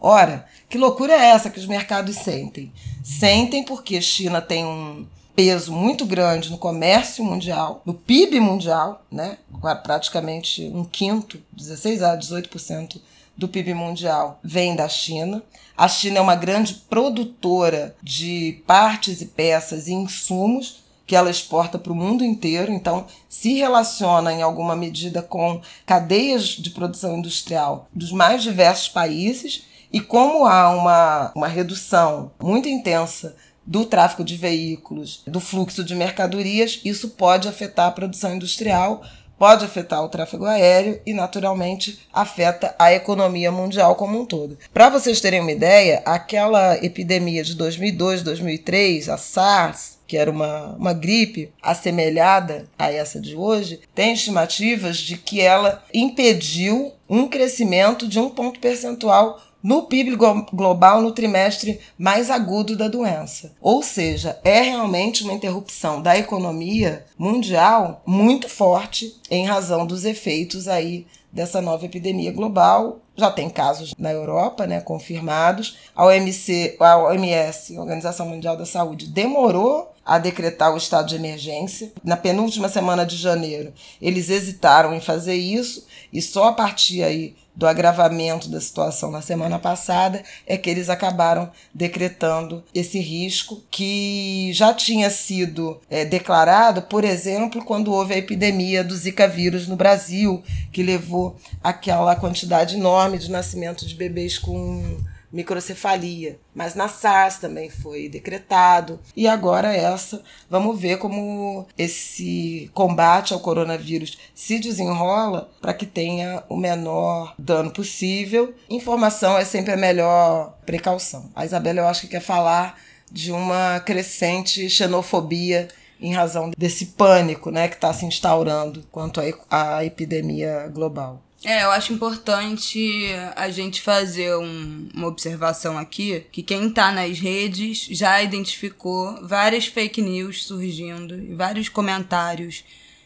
Ora, 0.00 0.46
que 0.66 0.78
loucura 0.78 1.12
é 1.12 1.26
essa 1.26 1.50
que 1.50 1.60
os 1.60 1.66
mercados 1.66 2.16
sentem? 2.16 2.72
Sentem 3.04 3.62
porque 3.62 4.00
China 4.00 4.40
tem 4.40 4.64
um 4.64 5.04
peso 5.34 5.72
muito 5.72 6.04
grande 6.04 6.50
no 6.50 6.58
comércio 6.58 7.24
mundial, 7.24 7.82
no 7.84 7.94
PIB 7.94 8.40
mundial, 8.40 9.04
né? 9.10 9.38
praticamente 9.82 10.70
um 10.74 10.84
quinto, 10.84 11.40
16 11.52 12.02
a 12.02 12.16
18% 12.16 13.00
do 13.36 13.48
PIB 13.48 13.74
mundial 13.74 14.38
vem 14.42 14.76
da 14.76 14.88
China. 14.88 15.42
A 15.76 15.88
China 15.88 16.18
é 16.18 16.20
uma 16.20 16.36
grande 16.36 16.74
produtora 16.74 17.96
de 18.02 18.62
partes 18.66 19.20
e 19.22 19.26
peças 19.26 19.88
e 19.88 19.92
insumos 19.92 20.80
que 21.10 21.16
ela 21.16 21.28
exporta 21.28 21.76
para 21.76 21.92
o 21.92 21.96
mundo 21.96 22.22
inteiro, 22.22 22.70
então 22.70 23.04
se 23.28 23.54
relaciona 23.54 24.32
em 24.32 24.42
alguma 24.42 24.76
medida 24.76 25.20
com 25.20 25.60
cadeias 25.84 26.44
de 26.50 26.70
produção 26.70 27.18
industrial 27.18 27.88
dos 27.92 28.12
mais 28.12 28.44
diversos 28.44 28.88
países. 28.88 29.64
E 29.92 30.00
como 30.00 30.46
há 30.46 30.70
uma, 30.70 31.32
uma 31.34 31.48
redução 31.48 32.30
muito 32.40 32.68
intensa 32.68 33.34
do 33.70 33.84
tráfego 33.84 34.24
de 34.24 34.36
veículos, 34.36 35.22
do 35.28 35.38
fluxo 35.38 35.84
de 35.84 35.94
mercadorias, 35.94 36.80
isso 36.84 37.10
pode 37.10 37.46
afetar 37.46 37.86
a 37.86 37.92
produção 37.92 38.34
industrial, 38.34 39.00
pode 39.38 39.64
afetar 39.64 40.02
o 40.02 40.08
tráfego 40.08 40.44
aéreo 40.44 41.00
e, 41.06 41.14
naturalmente, 41.14 42.00
afeta 42.12 42.74
a 42.76 42.92
economia 42.92 43.52
mundial 43.52 43.94
como 43.94 44.20
um 44.20 44.26
todo. 44.26 44.58
Para 44.74 44.90
vocês 44.90 45.20
terem 45.20 45.40
uma 45.40 45.52
ideia, 45.52 46.02
aquela 46.04 46.84
epidemia 46.84 47.44
de 47.44 47.54
2002, 47.54 48.24
2003, 48.24 49.08
a 49.08 49.16
SARS, 49.16 50.00
que 50.04 50.16
era 50.16 50.32
uma, 50.32 50.74
uma 50.76 50.92
gripe 50.92 51.52
assemelhada 51.62 52.66
a 52.76 52.92
essa 52.92 53.20
de 53.20 53.36
hoje, 53.36 53.78
tem 53.94 54.14
estimativas 54.14 54.96
de 54.96 55.16
que 55.16 55.40
ela 55.40 55.80
impediu 55.94 56.92
um 57.08 57.28
crescimento 57.28 58.08
de 58.08 58.18
um 58.18 58.28
ponto 58.28 58.58
percentual 58.58 59.40
no 59.62 59.82
PIB 59.82 60.16
global 60.52 61.02
no 61.02 61.12
trimestre 61.12 61.80
mais 61.98 62.30
agudo 62.30 62.76
da 62.76 62.88
doença. 62.88 63.52
Ou 63.60 63.82
seja, 63.82 64.38
é 64.44 64.60
realmente 64.60 65.22
uma 65.22 65.32
interrupção 65.32 66.00
da 66.00 66.16
economia 66.16 67.04
mundial 67.18 68.02
muito 68.06 68.48
forte 68.48 69.20
em 69.30 69.46
razão 69.46 69.86
dos 69.86 70.04
efeitos 70.04 70.68
aí 70.68 71.06
dessa 71.32 71.60
nova 71.60 71.84
epidemia 71.84 72.32
global. 72.32 73.00
Já 73.16 73.30
tem 73.30 73.48
casos 73.48 73.94
na 73.98 74.10
Europa, 74.10 74.66
né, 74.66 74.80
confirmados. 74.80 75.78
A 75.94 76.06
OMC, 76.06 76.76
a 76.80 76.98
OMS, 76.98 77.78
Organização 77.78 78.26
Mundial 78.26 78.56
da 78.56 78.66
Saúde, 78.66 79.06
demorou 79.06 79.92
a 80.04 80.18
decretar 80.18 80.72
o 80.72 80.78
estado 80.78 81.08
de 81.08 81.16
emergência. 81.16 81.92
Na 82.02 82.16
penúltima 82.16 82.68
semana 82.68 83.04
de 83.04 83.16
janeiro, 83.16 83.72
eles 84.00 84.30
hesitaram 84.30 84.94
em 84.94 85.00
fazer 85.00 85.34
isso 85.34 85.86
e 86.12 86.20
só 86.20 86.48
a 86.48 86.52
partir 86.52 87.02
aí 87.02 87.36
do 87.60 87.66
agravamento 87.66 88.48
da 88.48 88.58
situação 88.58 89.10
na 89.10 89.20
semana 89.20 89.58
passada 89.58 90.22
é 90.46 90.56
que 90.56 90.70
eles 90.70 90.88
acabaram 90.88 91.50
decretando 91.74 92.64
esse 92.74 92.98
risco 92.98 93.62
que 93.70 94.50
já 94.54 94.72
tinha 94.72 95.10
sido 95.10 95.78
é, 95.90 96.06
declarado, 96.06 96.80
por 96.80 97.04
exemplo, 97.04 97.62
quando 97.62 97.92
houve 97.92 98.14
a 98.14 98.16
epidemia 98.16 98.82
do 98.82 98.96
Zika 98.96 99.28
vírus 99.28 99.68
no 99.68 99.76
Brasil, 99.76 100.42
que 100.72 100.82
levou 100.82 101.36
aquela 101.62 102.16
quantidade 102.16 102.76
enorme 102.76 103.18
de 103.18 103.30
nascimento 103.30 103.86
de 103.86 103.94
bebês 103.94 104.38
com 104.38 104.96
microcefalia. 105.32 106.38
Mas 106.54 106.74
na 106.74 106.88
SARS 106.88 107.38
também 107.38 107.70
foi 107.70 108.08
decretado. 108.08 108.98
E 109.16 109.26
agora 109.26 109.74
essa, 109.74 110.22
vamos 110.48 110.78
ver 110.80 110.98
como 110.98 111.66
esse 111.78 112.70
combate 112.74 113.32
ao 113.32 113.40
coronavírus 113.40 114.18
se 114.34 114.58
desenrola 114.58 115.50
para 115.60 115.74
que 115.74 115.86
tenha 115.86 116.42
o 116.48 116.56
menor 116.56 117.34
dano 117.38 117.70
possível. 117.70 118.54
Informação 118.68 119.38
é 119.38 119.44
sempre 119.44 119.72
a 119.72 119.76
melhor 119.76 120.58
precaução. 120.66 121.30
A 121.34 121.44
Isabela, 121.44 121.80
eu 121.80 121.88
acho 121.88 122.02
que 122.02 122.08
quer 122.08 122.20
falar 122.20 122.78
de 123.10 123.32
uma 123.32 123.80
crescente 123.80 124.68
xenofobia 124.70 125.68
em 126.00 126.14
razão 126.14 126.50
desse 126.56 126.86
pânico 126.86 127.50
né, 127.50 127.68
que 127.68 127.74
está 127.74 127.92
se 127.92 128.06
instaurando 128.06 128.84
quanto 128.90 129.20
à 129.50 129.84
epidemia 129.84 130.68
global. 130.72 131.20
É, 131.42 131.64
eu 131.64 131.70
acho 131.70 131.92
importante 131.94 133.06
a 133.34 133.48
gente 133.48 133.80
fazer 133.80 134.36
um, 134.36 134.88
uma 134.94 135.06
observação 135.06 135.78
aqui, 135.78 136.26
que 136.30 136.42
quem 136.42 136.70
tá 136.70 136.92
nas 136.92 137.18
redes 137.18 137.86
já 137.90 138.22
identificou 138.22 139.26
várias 139.26 139.64
fake 139.64 140.02
news 140.02 140.44
surgindo 140.44 141.16
e 141.16 141.34
vários 141.34 141.68
comentários 141.70 142.62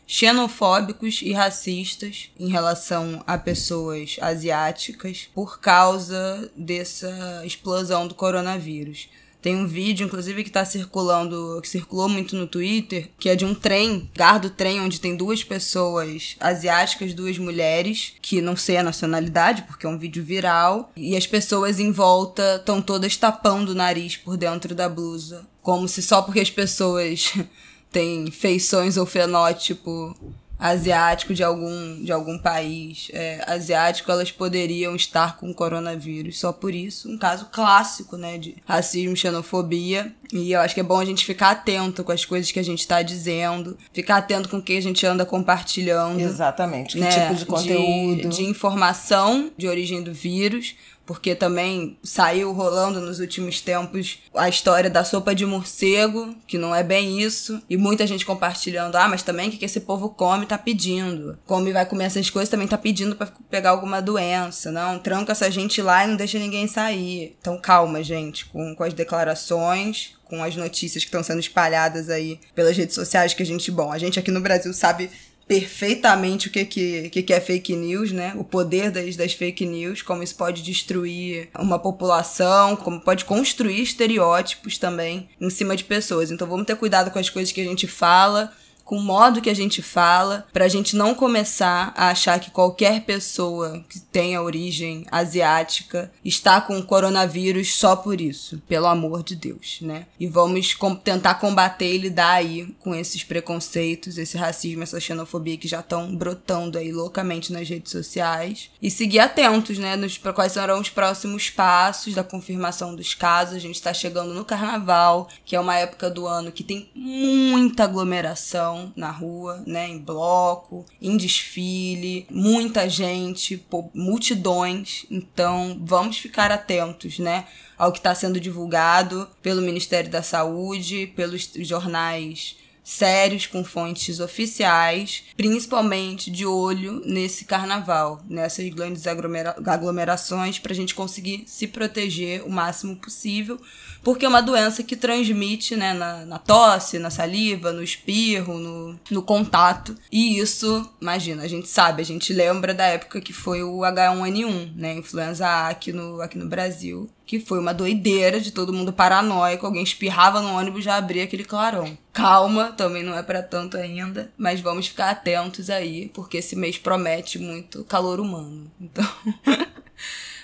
xenofóbicos 0.07 1.21
e 1.23 1.33
racistas 1.33 2.31
em 2.38 2.49
relação 2.49 3.23
a 3.25 3.38
pessoas 3.38 4.17
asiáticas 4.21 5.29
por 5.33 5.61
causa 5.61 6.50
dessa 6.57 7.43
explosão 7.45 8.07
do 8.07 8.14
coronavírus. 8.14 9.09
Tem 9.45 9.55
um 9.55 9.67
vídeo, 9.67 10.07
inclusive, 10.07 10.43
que 10.43 10.51
tá 10.51 10.65
circulando, 10.65 11.61
que 11.61 11.69
circulou 11.69 12.09
muito 12.09 12.35
no 12.35 12.47
Twitter, 12.47 13.11
que 13.19 13.29
é 13.29 13.37
de 13.37 13.45
um 13.45 13.55
trem, 13.55 14.09
lugar 14.11 14.41
do 14.41 14.49
trem, 14.49 14.81
onde 14.81 14.99
tem 14.99 15.15
duas 15.15 15.45
pessoas 15.45 16.35
asiáticas, 16.41 17.13
duas 17.13 17.37
mulheres, 17.37 18.15
que 18.23 18.41
não 18.41 18.57
sei 18.57 18.79
a 18.79 18.83
nacionalidade, 18.83 19.65
porque 19.65 19.85
é 19.85 19.89
um 19.91 19.99
vídeo 19.99 20.25
viral, 20.25 20.91
e 20.97 21.15
as 21.15 21.27
pessoas 21.27 21.79
em 21.79 21.93
volta 21.93 22.57
estão 22.57 22.81
todas 22.81 23.19
tapando 23.19 23.73
o 23.73 23.75
nariz 23.75 24.17
por 24.17 24.39
dentro 24.39 24.75
da 24.75 24.89
blusa. 24.89 25.47
Como 25.61 25.87
se 25.89 26.01
só 26.01 26.23
porque 26.23 26.41
as 26.41 26.49
pessoas 26.49 27.35
tem 27.93 28.31
feições 28.31 28.97
ou 28.97 29.05
fenótipo 29.05 30.17
asiático 30.59 31.35
de 31.35 31.43
algum, 31.43 32.03
de 32.03 32.13
algum 32.13 32.39
país 32.39 33.11
é, 33.13 33.45
asiático, 33.47 34.11
elas 34.11 34.31
poderiam 34.31 34.95
estar 34.95 35.37
com 35.37 35.53
coronavírus. 35.53 36.39
Só 36.39 36.53
por 36.53 36.75
isso, 36.75 37.11
um 37.11 37.19
caso 37.19 37.49
clássico, 37.53 38.17
né, 38.17 38.39
de 38.39 38.57
racismo, 38.65 39.17
xenofobia. 39.17 40.13
E 40.33 40.53
eu 40.53 40.61
acho 40.61 40.75
que 40.75 40.81
é 40.81 40.85
bom 40.85 40.99
a 40.99 41.05
gente 41.05 41.25
ficar 41.25 41.51
atento 41.51 42.03
com 42.03 42.13
as 42.13 42.25
coisas 42.25 42.51
que 42.51 42.59
a 42.59 42.65
gente 42.65 42.81
está 42.81 43.03
dizendo, 43.03 43.77
ficar 43.93 44.17
atento 44.17 44.49
com 44.49 44.59
o 44.59 44.63
que 44.63 44.77
a 44.77 44.83
gente 44.83 45.05
anda 45.07 45.25
compartilhando. 45.25 46.21
Exatamente. 46.21 46.95
Que 46.95 47.01
né, 47.01 47.11
tipo 47.11 47.35
de 47.35 47.47
conteúdo. 47.47 48.29
De, 48.29 48.37
de 48.37 48.45
informação 48.45 49.51
de 49.57 49.69
origem 49.69 50.03
do 50.03 50.13
vírus 50.13 50.75
porque 51.07 51.35
também 51.35 51.99
saiu 52.03 52.53
rolando 52.53 53.01
nos 53.01 53.21
últimos 53.21 53.61
tempos 53.61 54.19
a 54.35 54.49
história 54.49 54.89
da 54.89 55.05
sopa 55.05 55.35
de 55.35 55.45
morcego, 55.45 56.35
que 56.47 56.59
não 56.59 56.75
é 56.75 56.83
bem 56.83 57.21
isso, 57.21 57.63
e 57.69 57.77
muita 57.77 58.07
gente 58.07 58.25
compartilhando, 58.25 58.97
ah, 58.97 59.09
mas 59.09 59.23
também 59.23 59.49
o 59.49 59.53
que, 59.53 59.65
esse 59.65 59.81
povo 59.81 60.11
come 60.11 60.47
tá 60.47 60.59
pedindo. 60.59 61.39
Come 61.47 61.71
e 61.71 61.73
vai 61.73 61.87
comer 61.87 62.05
essas 62.05 62.31
coisas 62.31 62.49
também 62.49 62.69
tá 62.69 62.79
pedindo 62.79 63.17
para 63.17 63.29
pegar 63.51 63.71
alguma 63.71 64.01
doença. 64.01 64.71
Não, 64.71 64.99
tranca 64.99 65.33
essa 65.33 65.51
gente 65.51 65.81
lá 65.81 66.05
e 66.05 66.09
não 66.09 66.17
deixa 66.17 66.39
ninguém 66.39 66.67
sair. 66.67 67.37
Então 67.41 67.59
calma, 67.59 68.03
gente, 68.03 68.47
com, 68.47 68.75
com 68.75 68.85
as 68.85 68.93
declarações, 68.93 70.15
com 70.25 70.43
as 70.43 70.57
notícias 70.57 71.05
que 71.05 71.09
estão 71.09 71.23
sendo 71.23 71.41
espalhadas 71.41 72.11
aí 72.11 72.41
pelas 72.55 72.77
redes 72.77 72.95
sociais 72.95 73.35
que 73.35 73.43
a 73.43 73.47
gente, 73.47 73.71
bom, 73.71 73.93
a 73.93 73.99
gente 73.99 74.19
aqui 74.19 74.31
no 74.31 74.41
Brasil 74.41 74.73
sabe 74.73 75.11
perfeitamente 75.47 76.49
o 76.49 76.51
que, 76.51 76.65
que, 76.65 77.23
que, 77.23 77.33
é 77.33 77.41
fake 77.41 77.77
news, 77.77 78.13
né? 78.13 78.35
O 78.37 78.45
poder 78.45 78.91
das, 78.91 79.17
das 79.17 79.33
fake 79.33 79.67
news, 79.67 80.03
como 80.03 80.23
isso 80.23 80.35
pode 80.37 80.63
destruir 80.63 81.49
uma 81.59 81.79
população, 81.79 82.77
como 82.77 83.01
pode 83.01 83.25
construir 83.25 83.83
estereótipos 83.83 84.79
também 84.79 85.29
em 85.41 85.51
cima 85.51 85.77
de 85.77 85.85
pessoas. 85.85 86.31
Então 86.31 86.49
vamos 86.49 86.67
ter 86.67 86.77
cuidado 86.77 87.11
com 87.11 87.19
as 87.19 87.29
coisas 87.29 87.53
que 87.53 87.61
a 87.61 87.65
gente 87.65 87.87
fala 87.87 88.53
com 88.85 88.99
o 88.99 89.03
modo 89.03 89.41
que 89.41 89.50
a 89.50 89.55
gente 89.55 89.81
fala, 89.81 90.47
para 90.53 90.67
a 90.67 90.69
gente 90.69 90.95
não 90.95 91.14
começar 91.14 91.93
a 91.97 92.09
achar 92.09 92.38
que 92.38 92.50
qualquer 92.50 93.03
pessoa 93.03 93.85
que 93.88 93.99
tenha 93.99 94.43
origem 94.43 95.07
asiática 95.11 96.12
está 96.25 96.61
com 96.61 96.79
o 96.79 96.85
coronavírus 96.85 97.75
só 97.75 97.97
por 97.97 98.21
isso, 98.21 98.62
pelo 98.69 98.87
amor 98.87 99.23
de 99.23 99.35
Deus, 99.35 99.79
né? 99.81 100.07
E 100.21 100.26
vamos 100.26 100.75
com 100.75 100.95
tentar 100.95 101.35
combater 101.37 101.95
e 101.95 101.99
lidar 101.99 102.33
aí 102.33 102.75
com 102.81 102.95
esses 102.95 103.25
preconceitos, 103.25 104.19
esse 104.19 104.37
racismo, 104.37 104.83
essa 104.83 105.00
xenofobia 105.00 105.57
que 105.57 105.69
já 105.69 105.81
estão 105.81 106.14
brotando 106.14 106.79
aí 106.79 106.93
loucamente 106.93 107.53
nas 107.53 107.69
redes 107.69 107.91
sociais 107.91 108.71
e 108.83 108.91
seguir 108.91 109.21
atentos, 109.21 109.79
né, 109.79 109.97
nos 109.97 110.19
quais 110.19 110.53
serão 110.53 110.81
os 110.81 110.91
próximos 110.91 111.49
passos 111.49 112.14
da 112.14 112.25
confirmação 112.25 112.95
dos 112.95 113.14
casos. 113.14 113.55
A 113.57 113.61
gente 113.61 113.76
está 113.76 113.95
chegando 113.95 114.35
no 114.35 114.45
carnaval, 114.45 115.29
que 115.45 115.57
é 115.57 115.61
uma 115.61 115.76
época 115.76 116.11
do 116.11 116.26
ano 116.26 116.53
que 116.53 116.62
tem 116.62 116.91
muita 116.95 117.85
aglomeração 117.85 118.74
na 118.97 119.11
rua, 119.11 119.62
né, 119.66 119.88
em 119.88 119.99
bloco, 119.99 120.85
em 121.00 121.16
desfile, 121.16 122.26
muita 122.31 122.88
gente, 122.88 123.64
multidões. 123.95 125.07
Então, 125.11 125.81
vamos 125.83 126.19
ficar 126.19 126.50
atentos, 126.50 127.19
né, 127.19 127.47
ao 127.76 127.93
que 127.93 127.99
está 127.99 128.14
sendo 128.14 128.40
divulgado 128.40 129.28
pelo 129.43 129.62
Ministério 129.62 130.11
da 130.11 130.23
Saúde, 130.23 131.12
pelos 131.14 131.50
jornais 131.54 132.57
sérios 132.85 133.47
com 133.47 133.64
fontes 133.64 134.21
oficiais, 134.21 135.25
principalmente 135.35 136.31
de 136.31 136.45
olho 136.45 137.00
nesse 137.07 137.47
carnaval, 137.47 138.23
nessas 138.29 138.69
grandes 138.69 139.07
aglomera 139.07 139.57
aglomerações, 139.67 140.59
para 140.59 140.73
a 140.73 140.76
gente 140.76 140.95
conseguir 140.95 141.45
se 141.47 141.67
proteger 141.67 142.45
o 142.45 142.50
máximo 142.50 142.97
possível, 142.97 143.59
porque 144.03 144.26
é 144.26 144.29
uma 144.29 144.43
doença 144.43 144.83
que 144.83 144.95
transmite 144.95 145.75
né, 145.75 145.95
na, 145.95 146.26
na 146.26 146.38
tosse, 146.38 146.99
na 146.99 147.09
saliva, 147.09 147.73
no 147.73 147.83
espirro, 147.83 148.59
no, 148.59 149.00
no 149.11 149.23
contato. 149.23 149.97
E 150.12 150.38
isso, 150.38 150.87
imagina, 151.00 151.43
a 151.43 151.49
gente 151.49 151.69
sabe, 151.69 152.03
a 152.03 152.05
gente 152.05 152.33
lembra 152.35 152.75
da 152.75 152.85
época 152.85 153.21
que 153.21 153.33
foi 153.33 153.62
o 153.62 153.79
H1N1, 153.79 154.75
né, 154.76 154.95
influenza 154.95 155.47
A 155.47 155.69
aqui 155.69 155.91
no, 155.91 156.21
aqui 156.21 156.37
no 156.37 156.47
Brasil 156.47 157.09
que 157.26 157.40
foi 157.40 157.59
uma 157.59 157.73
doideira 157.73 158.40
de 158.40 158.50
todo 158.50 158.73
mundo 158.73 158.93
paranoico, 158.93 159.64
alguém 159.64 159.83
espirrava 159.83 160.40
no 160.40 160.57
ônibus 160.57 160.85
já 160.85 160.97
abria 160.97 161.25
aquele 161.25 161.45
clarão. 161.45 161.97
Calma, 162.12 162.73
também 162.73 163.02
não 163.02 163.16
é 163.16 163.23
para 163.23 163.43
tanto 163.43 163.76
ainda, 163.76 164.31
mas 164.37 164.61
vamos 164.61 164.88
ficar 164.88 165.11
atentos 165.11 165.71
aí, 165.71 166.11
porque 166.14 166.38
esse 166.38 166.54
mês 166.54 166.76
promete 166.76 167.38
muito 167.38 167.85
calor 167.85 168.21
humano. 168.21 168.71
Então, 168.81 169.09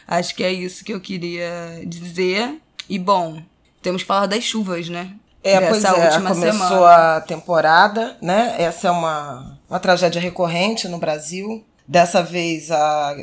acho 0.09 0.35
que 0.35 0.43
é 0.43 0.53
isso 0.53 0.85
que 0.85 0.93
eu 0.93 1.01
queria 1.01 1.83
dizer. 1.87 2.59
E 2.89 2.99
bom, 2.99 3.43
temos 3.83 4.03
que 4.03 4.09
falar 4.09 4.27
das 4.27 4.43
chuvas, 4.43 4.89
né? 4.89 5.15
É, 5.43 5.59
Dessa 5.59 5.71
pois 5.71 5.85
é, 5.85 6.07
última 6.07 6.31
começou 6.31 6.69
semana. 6.69 7.17
a 7.17 7.21
temporada, 7.21 8.17
né? 8.21 8.57
Essa 8.59 8.89
é 8.89 8.91
uma, 8.91 9.59
uma 9.69 9.81
tragédia 9.81 10.21
recorrente 10.21 10.89
no 10.89 10.99
Brasil. 10.99 11.65
Dessa 11.87 12.23
vez 12.23 12.71
a 12.71 13.15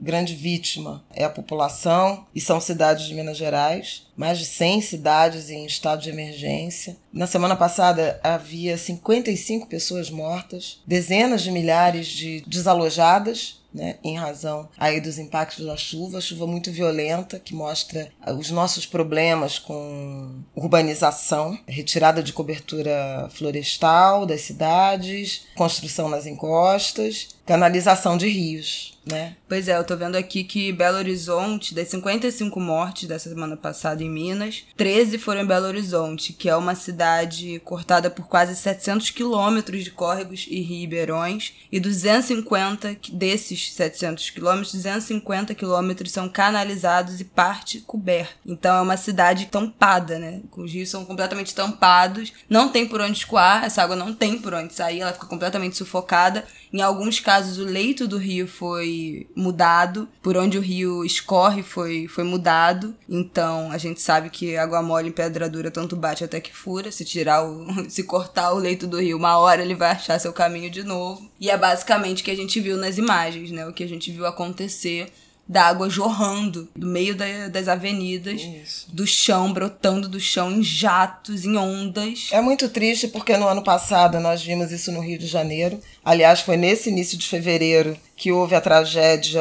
grande 0.00 0.34
vítima 0.34 1.04
é 1.14 1.24
a 1.24 1.30
população 1.30 2.26
e 2.34 2.40
são 2.40 2.60
cidades 2.60 3.06
de 3.06 3.14
Minas 3.14 3.36
Gerais, 3.36 4.06
mais 4.16 4.38
de 4.38 4.46
100 4.46 4.80
cidades 4.82 5.50
em 5.50 5.66
estado 5.66 6.02
de 6.02 6.10
emergência. 6.10 6.96
Na 7.12 7.26
semana 7.26 7.56
passada 7.56 8.18
havia 8.22 8.78
55 8.78 9.66
pessoas 9.66 10.10
mortas, 10.10 10.80
dezenas 10.86 11.42
de 11.42 11.50
milhares 11.50 12.06
de 12.06 12.42
desalojadas 12.46 13.60
né, 13.72 13.96
em 14.02 14.16
razão 14.16 14.68
aí 14.76 15.00
dos 15.00 15.18
impactos 15.18 15.64
da 15.64 15.76
chuva, 15.76 16.20
chuva 16.20 16.46
muito 16.46 16.72
violenta 16.72 17.38
que 17.38 17.54
mostra 17.54 18.10
ah, 18.20 18.32
os 18.32 18.50
nossos 18.50 18.84
problemas 18.84 19.58
com 19.58 20.40
urbanização, 20.54 21.58
retirada 21.66 22.22
de 22.22 22.32
cobertura 22.32 23.28
florestal 23.30 24.26
das 24.26 24.40
cidades, 24.42 25.46
construção 25.54 26.08
nas 26.08 26.26
encostas, 26.26 27.28
canalização 27.50 28.16
de 28.16 28.28
rios 28.28 28.90
né? 29.04 29.36
Pois 29.48 29.68
é, 29.68 29.76
eu 29.76 29.84
tô 29.84 29.96
vendo 29.96 30.16
aqui 30.16 30.44
que 30.44 30.72
Belo 30.72 30.98
Horizonte, 30.98 31.74
das 31.74 31.88
55 31.88 32.60
mortes 32.60 33.08
dessa 33.08 33.28
semana 33.28 33.56
passada 33.56 34.02
em 34.02 34.10
Minas, 34.10 34.64
13 34.76 35.18
foram 35.18 35.42
em 35.42 35.46
Belo 35.46 35.66
Horizonte, 35.66 36.32
que 36.32 36.48
é 36.48 36.56
uma 36.56 36.74
cidade 36.74 37.60
cortada 37.64 38.10
por 38.10 38.26
quase 38.26 38.54
700 38.54 39.10
quilômetros 39.10 39.84
de 39.84 39.90
córregos 39.90 40.46
e 40.48 40.60
ribeirões, 40.60 41.54
e 41.72 41.80
250 41.80 42.96
desses 43.12 43.72
700 43.72 44.30
quilômetros, 44.30 44.72
250 44.72 45.54
quilômetros 45.54 46.12
são 46.12 46.28
canalizados 46.28 47.20
e 47.20 47.24
parte 47.24 47.80
coberta. 47.80 48.34
Então 48.46 48.76
é 48.76 48.80
uma 48.80 48.96
cidade 48.96 49.46
tampada, 49.46 50.18
né? 50.18 50.40
Os 50.56 50.72
rios 50.72 50.90
são 50.90 51.04
completamente 51.04 51.54
tampados, 51.54 52.32
não 52.48 52.68
tem 52.68 52.86
por 52.86 53.00
onde 53.00 53.18
escoar, 53.18 53.64
essa 53.64 53.82
água 53.82 53.96
não 53.96 54.14
tem 54.14 54.38
por 54.38 54.52
onde 54.54 54.74
sair, 54.74 55.00
ela 55.00 55.12
fica 55.12 55.26
completamente 55.26 55.76
sufocada. 55.76 56.44
Em 56.72 56.82
alguns 56.82 57.18
casos, 57.18 57.39
o 57.58 57.64
leito 57.64 58.06
do 58.06 58.16
rio 58.16 58.46
foi 58.46 59.28
mudado, 59.34 60.08
por 60.22 60.36
onde 60.36 60.58
o 60.58 60.60
rio 60.60 61.04
escorre 61.04 61.62
foi, 61.62 62.06
foi 62.08 62.24
mudado. 62.24 62.94
Então, 63.08 63.70
a 63.70 63.78
gente 63.78 64.00
sabe 64.00 64.30
que 64.30 64.56
água 64.56 64.82
mole 64.82 65.08
em 65.08 65.12
pedra 65.12 65.48
dura 65.48 65.70
tanto 65.70 65.96
bate 65.96 66.24
até 66.24 66.40
que 66.40 66.54
fura. 66.54 66.90
Se 66.90 67.04
tirar 67.04 67.44
o, 67.44 67.66
se 67.90 68.04
cortar 68.04 68.52
o 68.52 68.58
leito 68.58 68.86
do 68.86 69.00
rio, 69.00 69.16
uma 69.16 69.38
hora 69.38 69.62
ele 69.62 69.74
vai 69.74 69.90
achar 69.90 70.18
seu 70.18 70.32
caminho 70.32 70.70
de 70.70 70.82
novo. 70.82 71.30
E 71.40 71.50
é 71.50 71.56
basicamente 71.56 72.22
o 72.22 72.24
que 72.24 72.30
a 72.30 72.36
gente 72.36 72.60
viu 72.60 72.76
nas 72.76 72.98
imagens, 72.98 73.50
né? 73.50 73.66
O 73.66 73.72
que 73.72 73.84
a 73.84 73.88
gente 73.88 74.10
viu 74.10 74.26
acontecer 74.26 75.12
da 75.50 75.64
água 75.64 75.90
jorrando 75.90 76.68
do 76.76 76.86
meio 76.86 77.12
da, 77.12 77.48
das 77.48 77.66
avenidas, 77.66 78.40
Isso. 78.40 78.86
do 78.92 79.04
chão, 79.04 79.52
brotando 79.52 80.08
do 80.08 80.20
chão 80.20 80.52
em 80.52 80.62
jatos, 80.62 81.44
em 81.44 81.56
ondas. 81.56 82.28
É 82.30 82.40
muito 82.40 82.68
triste 82.68 83.08
porque 83.08 83.36
no 83.36 83.48
ano 83.48 83.64
passado 83.64 84.20
nós 84.20 84.40
vimos 84.40 84.70
isso 84.70 84.92
no 84.92 85.00
Rio 85.00 85.18
de 85.18 85.26
Janeiro. 85.26 85.80
Aliás, 86.10 86.40
foi 86.40 86.56
nesse 86.56 86.90
início 86.90 87.16
de 87.16 87.24
fevereiro 87.24 87.96
que 88.16 88.32
houve 88.32 88.56
a 88.56 88.60
tragédia 88.60 89.40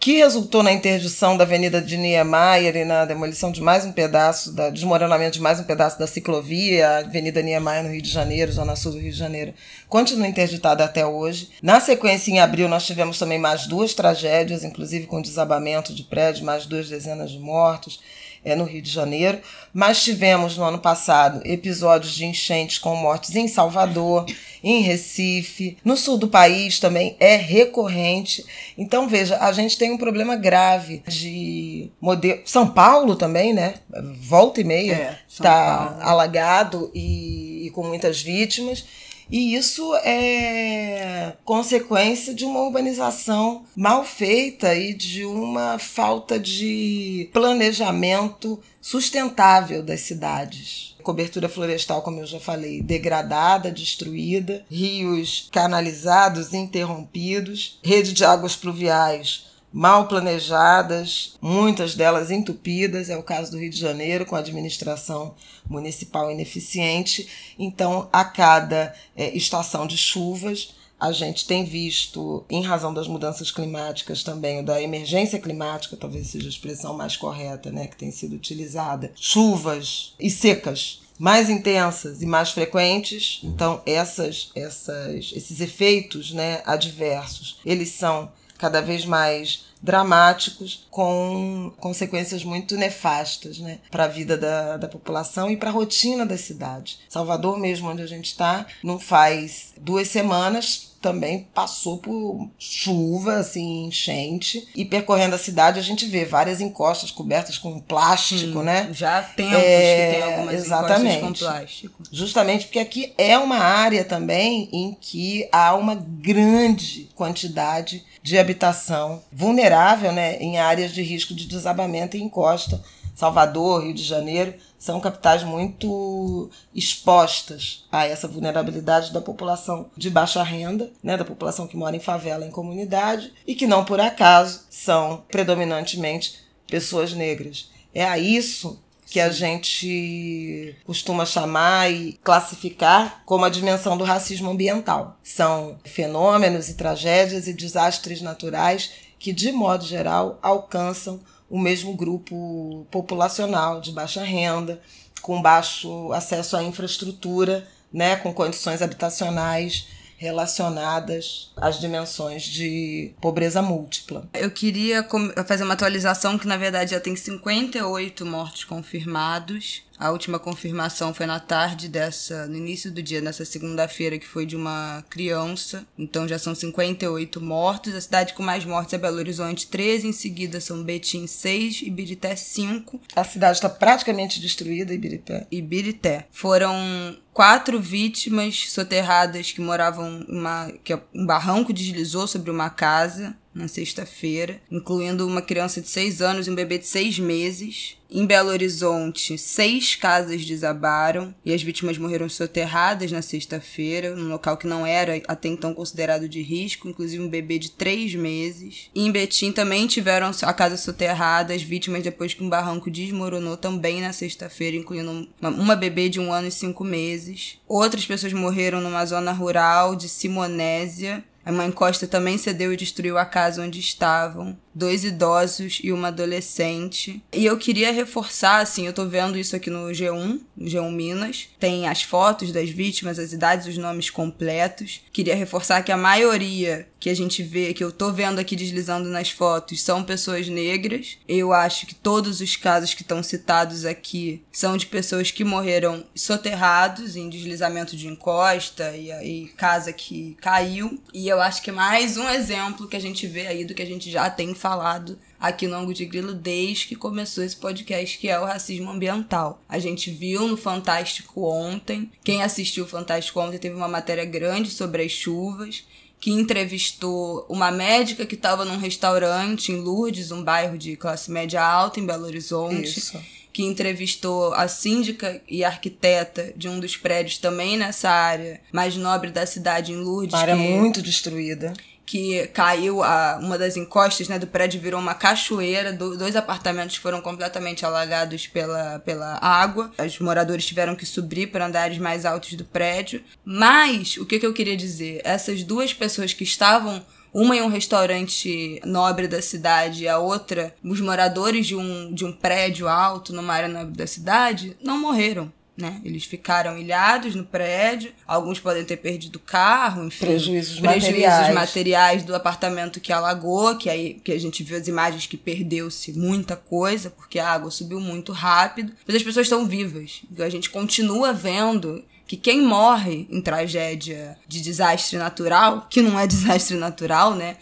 que 0.00 0.16
resultou 0.16 0.60
na 0.60 0.72
interdição 0.72 1.36
da 1.36 1.44
Avenida 1.44 1.80
de 1.80 1.96
Niemeyer 1.96 2.74
e 2.74 2.84
na 2.84 3.04
demolição 3.04 3.52
de 3.52 3.60
mais 3.60 3.84
um 3.84 3.92
pedaço, 3.92 4.52
da, 4.52 4.68
desmoronamento 4.68 5.34
de 5.34 5.40
mais 5.40 5.60
um 5.60 5.62
pedaço 5.62 6.00
da 6.00 6.08
ciclovia, 6.08 6.88
a 6.88 6.98
Avenida 6.98 7.40
Niemeyer 7.40 7.84
no 7.84 7.90
Rio 7.92 8.02
de 8.02 8.10
Janeiro, 8.10 8.50
zona 8.50 8.74
sul 8.74 8.90
do 8.90 8.98
Rio 8.98 9.12
de 9.12 9.16
Janeiro, 9.16 9.54
continua 9.88 10.26
interditada 10.26 10.84
até 10.84 11.06
hoje. 11.06 11.50
Na 11.62 11.78
sequência, 11.78 12.32
em 12.32 12.40
abril, 12.40 12.68
nós 12.68 12.84
tivemos 12.84 13.16
também 13.16 13.38
mais 13.38 13.68
duas 13.68 13.94
tragédias, 13.94 14.64
inclusive 14.64 15.06
com 15.06 15.22
desabamento 15.22 15.94
de 15.94 16.02
prédio, 16.02 16.44
mais 16.44 16.66
duas 16.66 16.88
dezenas 16.88 17.30
de 17.30 17.38
mortos 17.38 18.00
é, 18.44 18.54
no 18.54 18.64
Rio 18.64 18.82
de 18.82 18.90
Janeiro, 18.90 19.38
mas 19.72 20.02
tivemos 20.02 20.56
no 20.56 20.64
ano 20.64 20.78
passado 20.78 21.40
episódios 21.44 22.14
de 22.14 22.26
enchentes 22.26 22.78
com 22.78 22.94
mortes 22.96 23.34
em 23.36 23.48
Salvador, 23.48 24.26
em 24.62 24.82
Recife, 24.82 25.76
no 25.84 25.96
sul 25.96 26.18
do 26.18 26.28
país 26.28 26.78
também 26.78 27.16
é 27.18 27.36
recorrente. 27.36 28.44
Então 28.76 29.08
veja, 29.08 29.38
a 29.38 29.52
gente 29.52 29.78
tem 29.78 29.90
um 29.90 29.98
problema 29.98 30.36
grave 30.36 31.02
de 31.06 31.90
modelo. 32.00 32.40
São 32.44 32.68
Paulo 32.68 33.16
também, 33.16 33.52
né? 33.52 33.74
Volta 34.20 34.60
e 34.60 34.64
meia 34.64 35.18
está 35.28 35.98
é, 36.00 36.04
alagado 36.04 36.90
e, 36.94 37.66
e 37.66 37.70
com 37.70 37.82
muitas 37.84 38.20
vítimas. 38.20 38.84
E 39.30 39.54
isso 39.54 39.94
é 39.96 41.34
consequência 41.44 42.34
de 42.34 42.44
uma 42.44 42.60
urbanização 42.60 43.64
mal 43.76 44.04
feita 44.04 44.74
e 44.74 44.92
de 44.94 45.24
uma 45.24 45.78
falta 45.78 46.38
de 46.38 47.28
planejamento 47.32 48.60
sustentável 48.80 49.82
das 49.82 50.00
cidades. 50.00 50.96
Cobertura 51.02 51.48
florestal, 51.48 52.02
como 52.02 52.20
eu 52.20 52.26
já 52.26 52.38
falei, 52.38 52.82
degradada, 52.82 53.70
destruída, 53.70 54.64
rios 54.70 55.48
canalizados, 55.50 56.52
interrompidos, 56.52 57.78
rede 57.82 58.12
de 58.12 58.24
águas 58.24 58.54
pluviais 58.54 59.51
mal 59.72 60.06
planejadas, 60.06 61.36
muitas 61.40 61.94
delas 61.94 62.30
entupidas, 62.30 63.08
é 63.08 63.16
o 63.16 63.22
caso 63.22 63.50
do 63.50 63.58
Rio 63.58 63.70
de 63.70 63.78
Janeiro, 63.78 64.26
com 64.26 64.36
a 64.36 64.40
administração 64.40 65.34
municipal 65.68 66.30
ineficiente. 66.30 67.28
Então, 67.58 68.08
a 68.12 68.24
cada 68.24 68.94
é, 69.16 69.34
estação 69.36 69.86
de 69.86 69.96
chuvas, 69.96 70.74
a 71.00 71.10
gente 71.10 71.46
tem 71.46 71.64
visto, 71.64 72.44
em 72.48 72.62
razão 72.62 72.94
das 72.94 73.08
mudanças 73.08 73.50
climáticas 73.50 74.22
também, 74.22 74.62
da 74.62 74.80
emergência 74.80 75.38
climática, 75.38 75.96
talvez 75.96 76.28
seja 76.28 76.46
a 76.46 76.50
expressão 76.50 76.94
mais 76.94 77.16
correta, 77.16 77.72
né, 77.72 77.88
que 77.88 77.96
tem 77.96 78.12
sido 78.12 78.36
utilizada, 78.36 79.10
chuvas 79.16 80.14
e 80.20 80.30
secas 80.30 81.00
mais 81.18 81.48
intensas 81.48 82.20
e 82.20 82.26
mais 82.26 82.50
frequentes. 82.50 83.40
Então, 83.44 83.80
essas, 83.86 84.50
essas, 84.56 85.30
esses 85.32 85.60
efeitos 85.60 86.32
né, 86.32 86.62
adversos, 86.66 87.60
eles 87.64 87.90
são 87.90 88.32
cada 88.62 88.80
vez 88.80 89.04
mais 89.04 89.64
dramáticos, 89.82 90.86
com 90.88 91.72
consequências 91.80 92.44
muito 92.44 92.76
nefastas 92.76 93.58
né, 93.58 93.80
para 93.90 94.04
a 94.04 94.08
vida 94.08 94.38
da, 94.38 94.76
da 94.76 94.86
população 94.86 95.50
e 95.50 95.56
para 95.56 95.68
a 95.70 95.72
rotina 95.72 96.24
da 96.24 96.38
cidade. 96.38 97.00
Salvador, 97.08 97.58
mesmo 97.58 97.90
onde 97.90 98.02
a 98.02 98.06
gente 98.06 98.26
está, 98.26 98.64
não 98.80 99.00
faz 99.00 99.74
duas 99.76 100.06
semanas 100.06 100.91
também 101.02 101.48
passou 101.52 101.98
por 101.98 102.48
chuva, 102.58 103.34
assim, 103.34 103.86
enchente. 103.86 104.66
E 104.74 104.84
percorrendo 104.84 105.34
a 105.34 105.38
cidade, 105.38 105.80
a 105.80 105.82
gente 105.82 106.06
vê 106.06 106.24
várias 106.24 106.60
encostas 106.60 107.10
cobertas 107.10 107.58
com 107.58 107.80
plástico, 107.80 108.60
hum, 108.60 108.62
né? 108.62 108.88
Já 108.92 109.18
há 109.18 109.22
tempos 109.22 109.58
é, 109.58 110.12
que 110.12 110.16
tem 110.16 110.22
algumas 110.22 110.54
exatamente. 110.54 111.16
encostas 111.16 111.40
com 111.40 111.54
plástico. 111.54 112.02
Justamente 112.10 112.66
porque 112.66 112.78
aqui 112.78 113.12
é 113.18 113.36
uma 113.36 113.58
área 113.58 114.04
também 114.04 114.68
em 114.72 114.96
que 114.98 115.48
há 115.50 115.74
uma 115.74 115.96
grande 115.96 117.10
quantidade 117.14 118.04
de 118.22 118.38
habitação 118.38 119.20
vulnerável, 119.32 120.12
né? 120.12 120.36
Em 120.36 120.58
áreas 120.58 120.92
de 120.92 121.02
risco 121.02 121.34
de 121.34 121.46
desabamento 121.46 122.16
e 122.16 122.22
encosta. 122.22 122.80
Salvador, 123.14 123.84
Rio 123.84 123.94
de 123.94 124.02
Janeiro, 124.02 124.54
são 124.78 125.00
capitais 125.00 125.44
muito 125.44 126.50
expostas 126.74 127.86
a 127.90 128.06
essa 128.06 128.26
vulnerabilidade 128.26 129.12
da 129.12 129.20
população 129.20 129.90
de 129.96 130.10
baixa 130.10 130.42
renda, 130.42 130.90
né, 131.02 131.16
da 131.16 131.24
população 131.24 131.66
que 131.66 131.76
mora 131.76 131.96
em 131.96 132.00
favela, 132.00 132.46
em 132.46 132.50
comunidade, 132.50 133.32
e 133.46 133.54
que 133.54 133.66
não 133.66 133.84
por 133.84 134.00
acaso 134.00 134.62
são 134.70 135.22
predominantemente 135.30 136.40
pessoas 136.66 137.12
negras. 137.12 137.70
É 137.94 138.04
a 138.04 138.18
isso 138.18 138.80
que 139.12 139.20
a 139.20 139.28
gente 139.30 140.74
costuma 140.84 141.26
chamar 141.26 141.92
e 141.92 142.14
classificar 142.24 143.22
como 143.26 143.44
a 143.44 143.50
dimensão 143.50 143.98
do 143.98 144.04
racismo 144.04 144.50
ambiental. 144.50 145.18
São 145.22 145.76
fenômenos 145.84 146.70
e 146.70 146.74
tragédias 146.74 147.46
e 147.46 147.52
desastres 147.52 148.22
naturais 148.22 148.90
que, 149.18 149.30
de 149.30 149.52
modo 149.52 149.84
geral, 149.84 150.38
alcançam 150.42 151.20
o 151.52 151.58
mesmo 151.58 151.94
grupo 151.94 152.86
populacional 152.90 153.78
de 153.78 153.92
baixa 153.92 154.24
renda, 154.24 154.80
com 155.20 155.42
baixo 155.42 156.10
acesso 156.14 156.56
à 156.56 156.62
infraestrutura, 156.62 157.68
né, 157.92 158.16
com 158.16 158.32
condições 158.32 158.80
habitacionais 158.80 159.86
relacionadas 160.16 161.52
às 161.56 161.78
dimensões 161.78 162.44
de 162.44 163.12
pobreza 163.20 163.60
múltipla. 163.60 164.26
Eu 164.32 164.50
queria 164.50 165.06
fazer 165.46 165.64
uma 165.64 165.74
atualização 165.74 166.38
que 166.38 166.46
na 166.46 166.56
verdade 166.56 166.92
já 166.92 167.00
tem 167.00 167.14
58 167.14 168.24
mortos 168.24 168.64
confirmados 168.64 169.82
a 170.02 170.10
última 170.10 170.36
confirmação 170.36 171.14
foi 171.14 171.26
na 171.26 171.38
tarde 171.38 171.88
dessa, 171.88 172.48
no 172.48 172.56
início 172.56 172.90
do 172.90 173.00
dia, 173.00 173.20
nessa 173.20 173.44
segunda-feira, 173.44 174.18
que 174.18 174.26
foi 174.26 174.44
de 174.44 174.56
uma 174.56 175.04
criança. 175.08 175.86
Então 175.96 176.26
já 176.26 176.40
são 176.40 176.56
58 176.56 177.40
mortos. 177.40 177.94
A 177.94 178.00
cidade 178.00 178.34
com 178.34 178.42
mais 178.42 178.64
mortes 178.64 178.92
é 178.94 178.98
Belo 178.98 179.18
Horizonte, 179.18 179.68
13. 179.68 180.08
Em 180.08 180.12
seguida 180.12 180.60
são 180.60 180.82
Betim, 180.82 181.28
6. 181.28 181.82
Ibirité, 181.82 182.34
5. 182.34 183.00
A 183.14 183.22
cidade 183.22 183.58
está 183.58 183.68
praticamente 183.68 184.40
destruída, 184.40 184.92
Ibirité. 184.92 185.46
Ibirité. 185.52 186.26
Foram 186.32 187.16
quatro 187.32 187.80
vítimas 187.80 188.70
soterradas 188.70 189.52
que 189.52 189.60
moravam 189.60 190.26
uma, 190.28 190.72
que 190.82 190.98
um 191.14 191.24
barranco 191.24 191.72
deslizou 191.72 192.26
sobre 192.26 192.50
uma 192.50 192.68
casa 192.68 193.36
na 193.54 193.68
sexta-feira, 193.68 194.60
incluindo 194.70 195.26
uma 195.26 195.42
criança 195.42 195.80
de 195.80 195.88
6 195.88 196.22
anos 196.22 196.46
e 196.46 196.50
um 196.50 196.54
bebê 196.54 196.78
de 196.78 196.86
6 196.86 197.18
meses. 197.18 197.96
Em 198.14 198.26
Belo 198.26 198.50
Horizonte, 198.50 199.38
seis 199.38 199.94
casas 199.94 200.44
desabaram 200.44 201.34
e 201.42 201.50
as 201.50 201.62
vítimas 201.62 201.96
morreram 201.96 202.28
soterradas 202.28 203.10
na 203.10 203.22
sexta-feira, 203.22 204.14
num 204.14 204.28
local 204.28 204.58
que 204.58 204.66
não 204.66 204.84
era 204.84 205.22
até 205.26 205.48
então 205.48 205.72
considerado 205.72 206.28
de 206.28 206.42
risco, 206.42 206.86
inclusive 206.86 207.22
um 207.22 207.28
bebê 207.28 207.58
de 207.58 207.70
três 207.70 208.14
meses. 208.14 208.90
E 208.94 209.06
em 209.06 209.10
Betim 209.10 209.50
também 209.50 209.86
tiveram 209.86 210.30
a 210.42 210.52
casa 210.52 210.76
soterrada, 210.76 211.54
as 211.54 211.62
vítimas 211.62 212.02
depois 212.02 212.34
que 212.34 212.44
um 212.44 212.50
barranco 212.50 212.90
desmoronou 212.90 213.56
também 213.56 214.02
na 214.02 214.12
sexta-feira, 214.12 214.76
incluindo 214.76 215.26
uma, 215.40 215.48
uma 215.48 215.76
bebê 215.76 216.10
de 216.10 216.20
um 216.20 216.34
ano 216.34 216.48
e 216.48 216.52
cinco 216.52 216.84
meses. 216.84 217.58
Outras 217.66 218.04
pessoas 218.04 218.34
morreram 218.34 218.82
numa 218.82 219.06
zona 219.06 219.32
rural 219.32 219.96
de 219.96 220.06
Simonésia, 220.06 221.24
a 221.44 221.52
mãe 221.52 221.70
Costa 221.72 222.06
também 222.06 222.38
cedeu 222.38 222.72
e 222.72 222.76
destruiu 222.76 223.18
a 223.18 223.24
casa 223.24 223.62
onde 223.62 223.80
estavam 223.80 224.56
dois 224.74 225.04
idosos 225.04 225.80
e 225.82 225.92
uma 225.92 226.08
adolescente. 226.08 227.22
E 227.32 227.44
eu 227.44 227.56
queria 227.56 227.92
reforçar, 227.92 228.60
assim, 228.60 228.86
eu 228.86 228.92
tô 228.92 229.06
vendo 229.06 229.38
isso 229.38 229.54
aqui 229.56 229.70
no 229.70 229.88
G1, 229.90 230.40
no 230.56 230.68
G1 230.68 230.92
Minas. 230.92 231.48
Tem 231.58 231.88
as 231.88 232.02
fotos 232.02 232.52
das 232.52 232.70
vítimas, 232.70 233.18
as 233.18 233.32
idades, 233.32 233.66
os 233.66 233.78
nomes 233.78 234.10
completos. 234.10 235.00
Queria 235.12 235.34
reforçar 235.34 235.82
que 235.82 235.92
a 235.92 235.96
maioria 235.96 236.86
que 237.02 237.10
a 237.10 237.16
gente 237.16 237.42
vê, 237.42 237.74
que 237.74 237.82
eu 237.82 237.90
tô 237.90 238.12
vendo 238.12 238.38
aqui 238.38 238.54
deslizando 238.54 239.08
nas 239.08 239.28
fotos, 239.28 239.82
são 239.82 240.04
pessoas 240.04 240.46
negras. 240.48 241.18
Eu 241.26 241.52
acho 241.52 241.84
que 241.84 241.96
todos 241.96 242.40
os 242.40 242.54
casos 242.54 242.94
que 242.94 243.02
estão 243.02 243.20
citados 243.24 243.84
aqui 243.84 244.40
são 244.52 244.76
de 244.76 244.86
pessoas 244.86 245.32
que 245.32 245.44
morreram 245.44 246.04
soterrados 246.14 247.16
em 247.16 247.28
deslizamento 247.28 247.96
de 247.96 248.06
encosta 248.06 248.96
e, 248.96 249.10
e 249.10 249.48
casa 249.56 249.92
que 249.92 250.36
caiu. 250.40 251.02
E 251.12 251.26
eu 251.26 251.40
acho 251.40 251.60
que 251.60 251.70
é 251.70 251.72
mais 251.72 252.16
um 252.16 252.28
exemplo 252.28 252.86
que 252.86 252.96
a 252.96 253.00
gente 253.00 253.26
vê 253.26 253.48
aí 253.48 253.64
do 253.64 253.74
que 253.74 253.82
a 253.82 253.86
gente 253.86 254.08
já 254.08 254.30
tem 254.30 254.54
falado 254.62 255.18
aqui 255.40 255.66
no 255.66 255.74
Ango 255.74 255.92
de 255.92 256.04
Grilo 256.04 256.32
desde 256.32 256.86
que 256.86 256.94
começou 256.94 257.42
esse 257.42 257.56
podcast, 257.56 258.16
que 258.16 258.28
é 258.28 258.38
o 258.38 258.44
racismo 258.44 258.92
ambiental. 258.92 259.60
A 259.68 259.80
gente 259.80 260.08
viu 260.08 260.46
no 260.46 260.56
Fantástico 260.56 261.44
ontem, 261.44 262.08
quem 262.22 262.44
assistiu 262.44 262.84
o 262.84 262.88
Fantástico 262.88 263.40
ontem 263.40 263.58
teve 263.58 263.74
uma 263.74 263.88
matéria 263.88 264.24
grande 264.24 264.70
sobre 264.70 265.02
as 265.02 265.10
chuvas, 265.10 265.84
que 266.20 266.30
entrevistou 266.30 267.44
uma 267.48 267.72
médica 267.72 268.24
que 268.24 268.36
estava 268.36 268.64
num 268.64 268.76
restaurante 268.76 269.72
em 269.72 269.80
Lourdes, 269.80 270.30
um 270.30 270.44
bairro 270.44 270.78
de 270.78 270.96
classe 270.96 271.28
média 271.32 271.60
alta 271.60 271.98
em 271.98 272.06
Belo 272.06 272.24
Horizonte. 272.24 273.00
Isso 273.00 273.20
que 273.52 273.62
entrevistou 273.62 274.54
a 274.54 274.66
síndica 274.66 275.42
e 275.46 275.62
arquiteta 275.62 276.54
de 276.56 276.68
um 276.70 276.80
dos 276.80 276.96
prédios 276.96 277.36
também 277.36 277.76
nessa 277.76 278.08
área 278.08 278.60
mais 278.72 278.96
nobre 278.96 279.30
da 279.30 279.44
cidade, 279.44 279.92
em 279.92 279.96
Lourdes. 279.96 280.32
Uma 280.32 280.40
área 280.40 280.56
que... 280.56 280.62
muito 280.62 281.02
destruída 281.02 281.74
que 282.12 282.46
caiu 282.48 283.02
a, 283.02 283.38
uma 283.40 283.56
das 283.56 283.74
encostas 283.74 284.28
né, 284.28 284.38
do 284.38 284.46
prédio 284.46 284.78
virou 284.78 285.00
uma 285.00 285.14
cachoeira, 285.14 285.94
do, 285.94 286.14
dois 286.14 286.36
apartamentos 286.36 286.96
foram 286.96 287.22
completamente 287.22 287.86
alagados 287.86 288.46
pela, 288.46 288.98
pela 288.98 289.38
água, 289.40 289.90
os 289.98 290.18
moradores 290.18 290.66
tiveram 290.66 290.94
que 290.94 291.06
subir 291.06 291.46
para 291.46 291.64
andares 291.64 291.96
mais 291.96 292.26
altos 292.26 292.52
do 292.52 292.66
prédio. 292.66 293.24
Mas, 293.42 294.18
o 294.18 294.26
que, 294.26 294.38
que 294.38 294.44
eu 294.44 294.52
queria 294.52 294.76
dizer? 294.76 295.22
Essas 295.24 295.64
duas 295.64 295.94
pessoas 295.94 296.34
que 296.34 296.44
estavam 296.44 297.02
uma 297.32 297.56
em 297.56 297.62
um 297.62 297.68
restaurante 297.68 298.78
nobre 298.84 299.26
da 299.26 299.40
cidade 299.40 300.02
e 300.02 300.08
a 300.08 300.18
outra, 300.18 300.74
os 300.84 301.00
moradores 301.00 301.66
de 301.66 301.74
um, 301.74 302.12
de 302.12 302.26
um 302.26 302.32
prédio 302.32 302.88
alto 302.88 303.32
numa 303.32 303.54
área 303.54 303.68
nobre 303.70 303.96
da 303.96 304.06
cidade, 304.06 304.76
não 304.82 305.00
morreram. 305.00 305.50
Né? 305.74 306.02
Eles 306.04 306.24
ficaram 306.24 306.76
ilhados 306.76 307.34
no 307.34 307.44
prédio, 307.44 308.12
alguns 308.26 308.60
podem 308.60 308.84
ter 308.84 308.98
perdido 308.98 309.36
o 309.36 309.40
carro, 309.40 310.04
enfim. 310.04 310.26
Prejuízos, 310.26 310.78
prejuízos 310.78 311.12
materiais. 311.12 311.54
materiais 311.54 312.24
do 312.24 312.34
apartamento 312.34 313.00
que 313.00 313.10
alagou, 313.10 313.76
que 313.78 313.88
aí 313.88 314.20
que 314.22 314.32
a 314.32 314.38
gente 314.38 314.62
viu 314.62 314.76
as 314.76 314.86
imagens 314.86 315.26
que 315.26 315.36
perdeu-se 315.36 316.12
muita 316.12 316.56
coisa, 316.56 317.08
porque 317.08 317.38
a 317.38 317.48
água 317.48 317.70
subiu 317.70 317.98
muito 317.98 318.32
rápido. 318.32 318.92
Mas 319.06 319.16
as 319.16 319.22
pessoas 319.22 319.46
estão 319.46 319.66
vivas. 319.66 320.20
A 320.38 320.48
gente 320.50 320.68
continua 320.68 321.32
vendo 321.32 322.04
que 322.26 322.36
quem 322.36 322.60
morre 322.62 323.26
em 323.30 323.40
tragédia 323.40 324.36
de 324.46 324.60
desastre 324.60 325.16
natural, 325.18 325.86
que 325.88 326.02
não 326.02 326.20
é 326.20 326.26
desastre 326.28 326.76
natural, 326.76 327.34
né? 327.34 327.56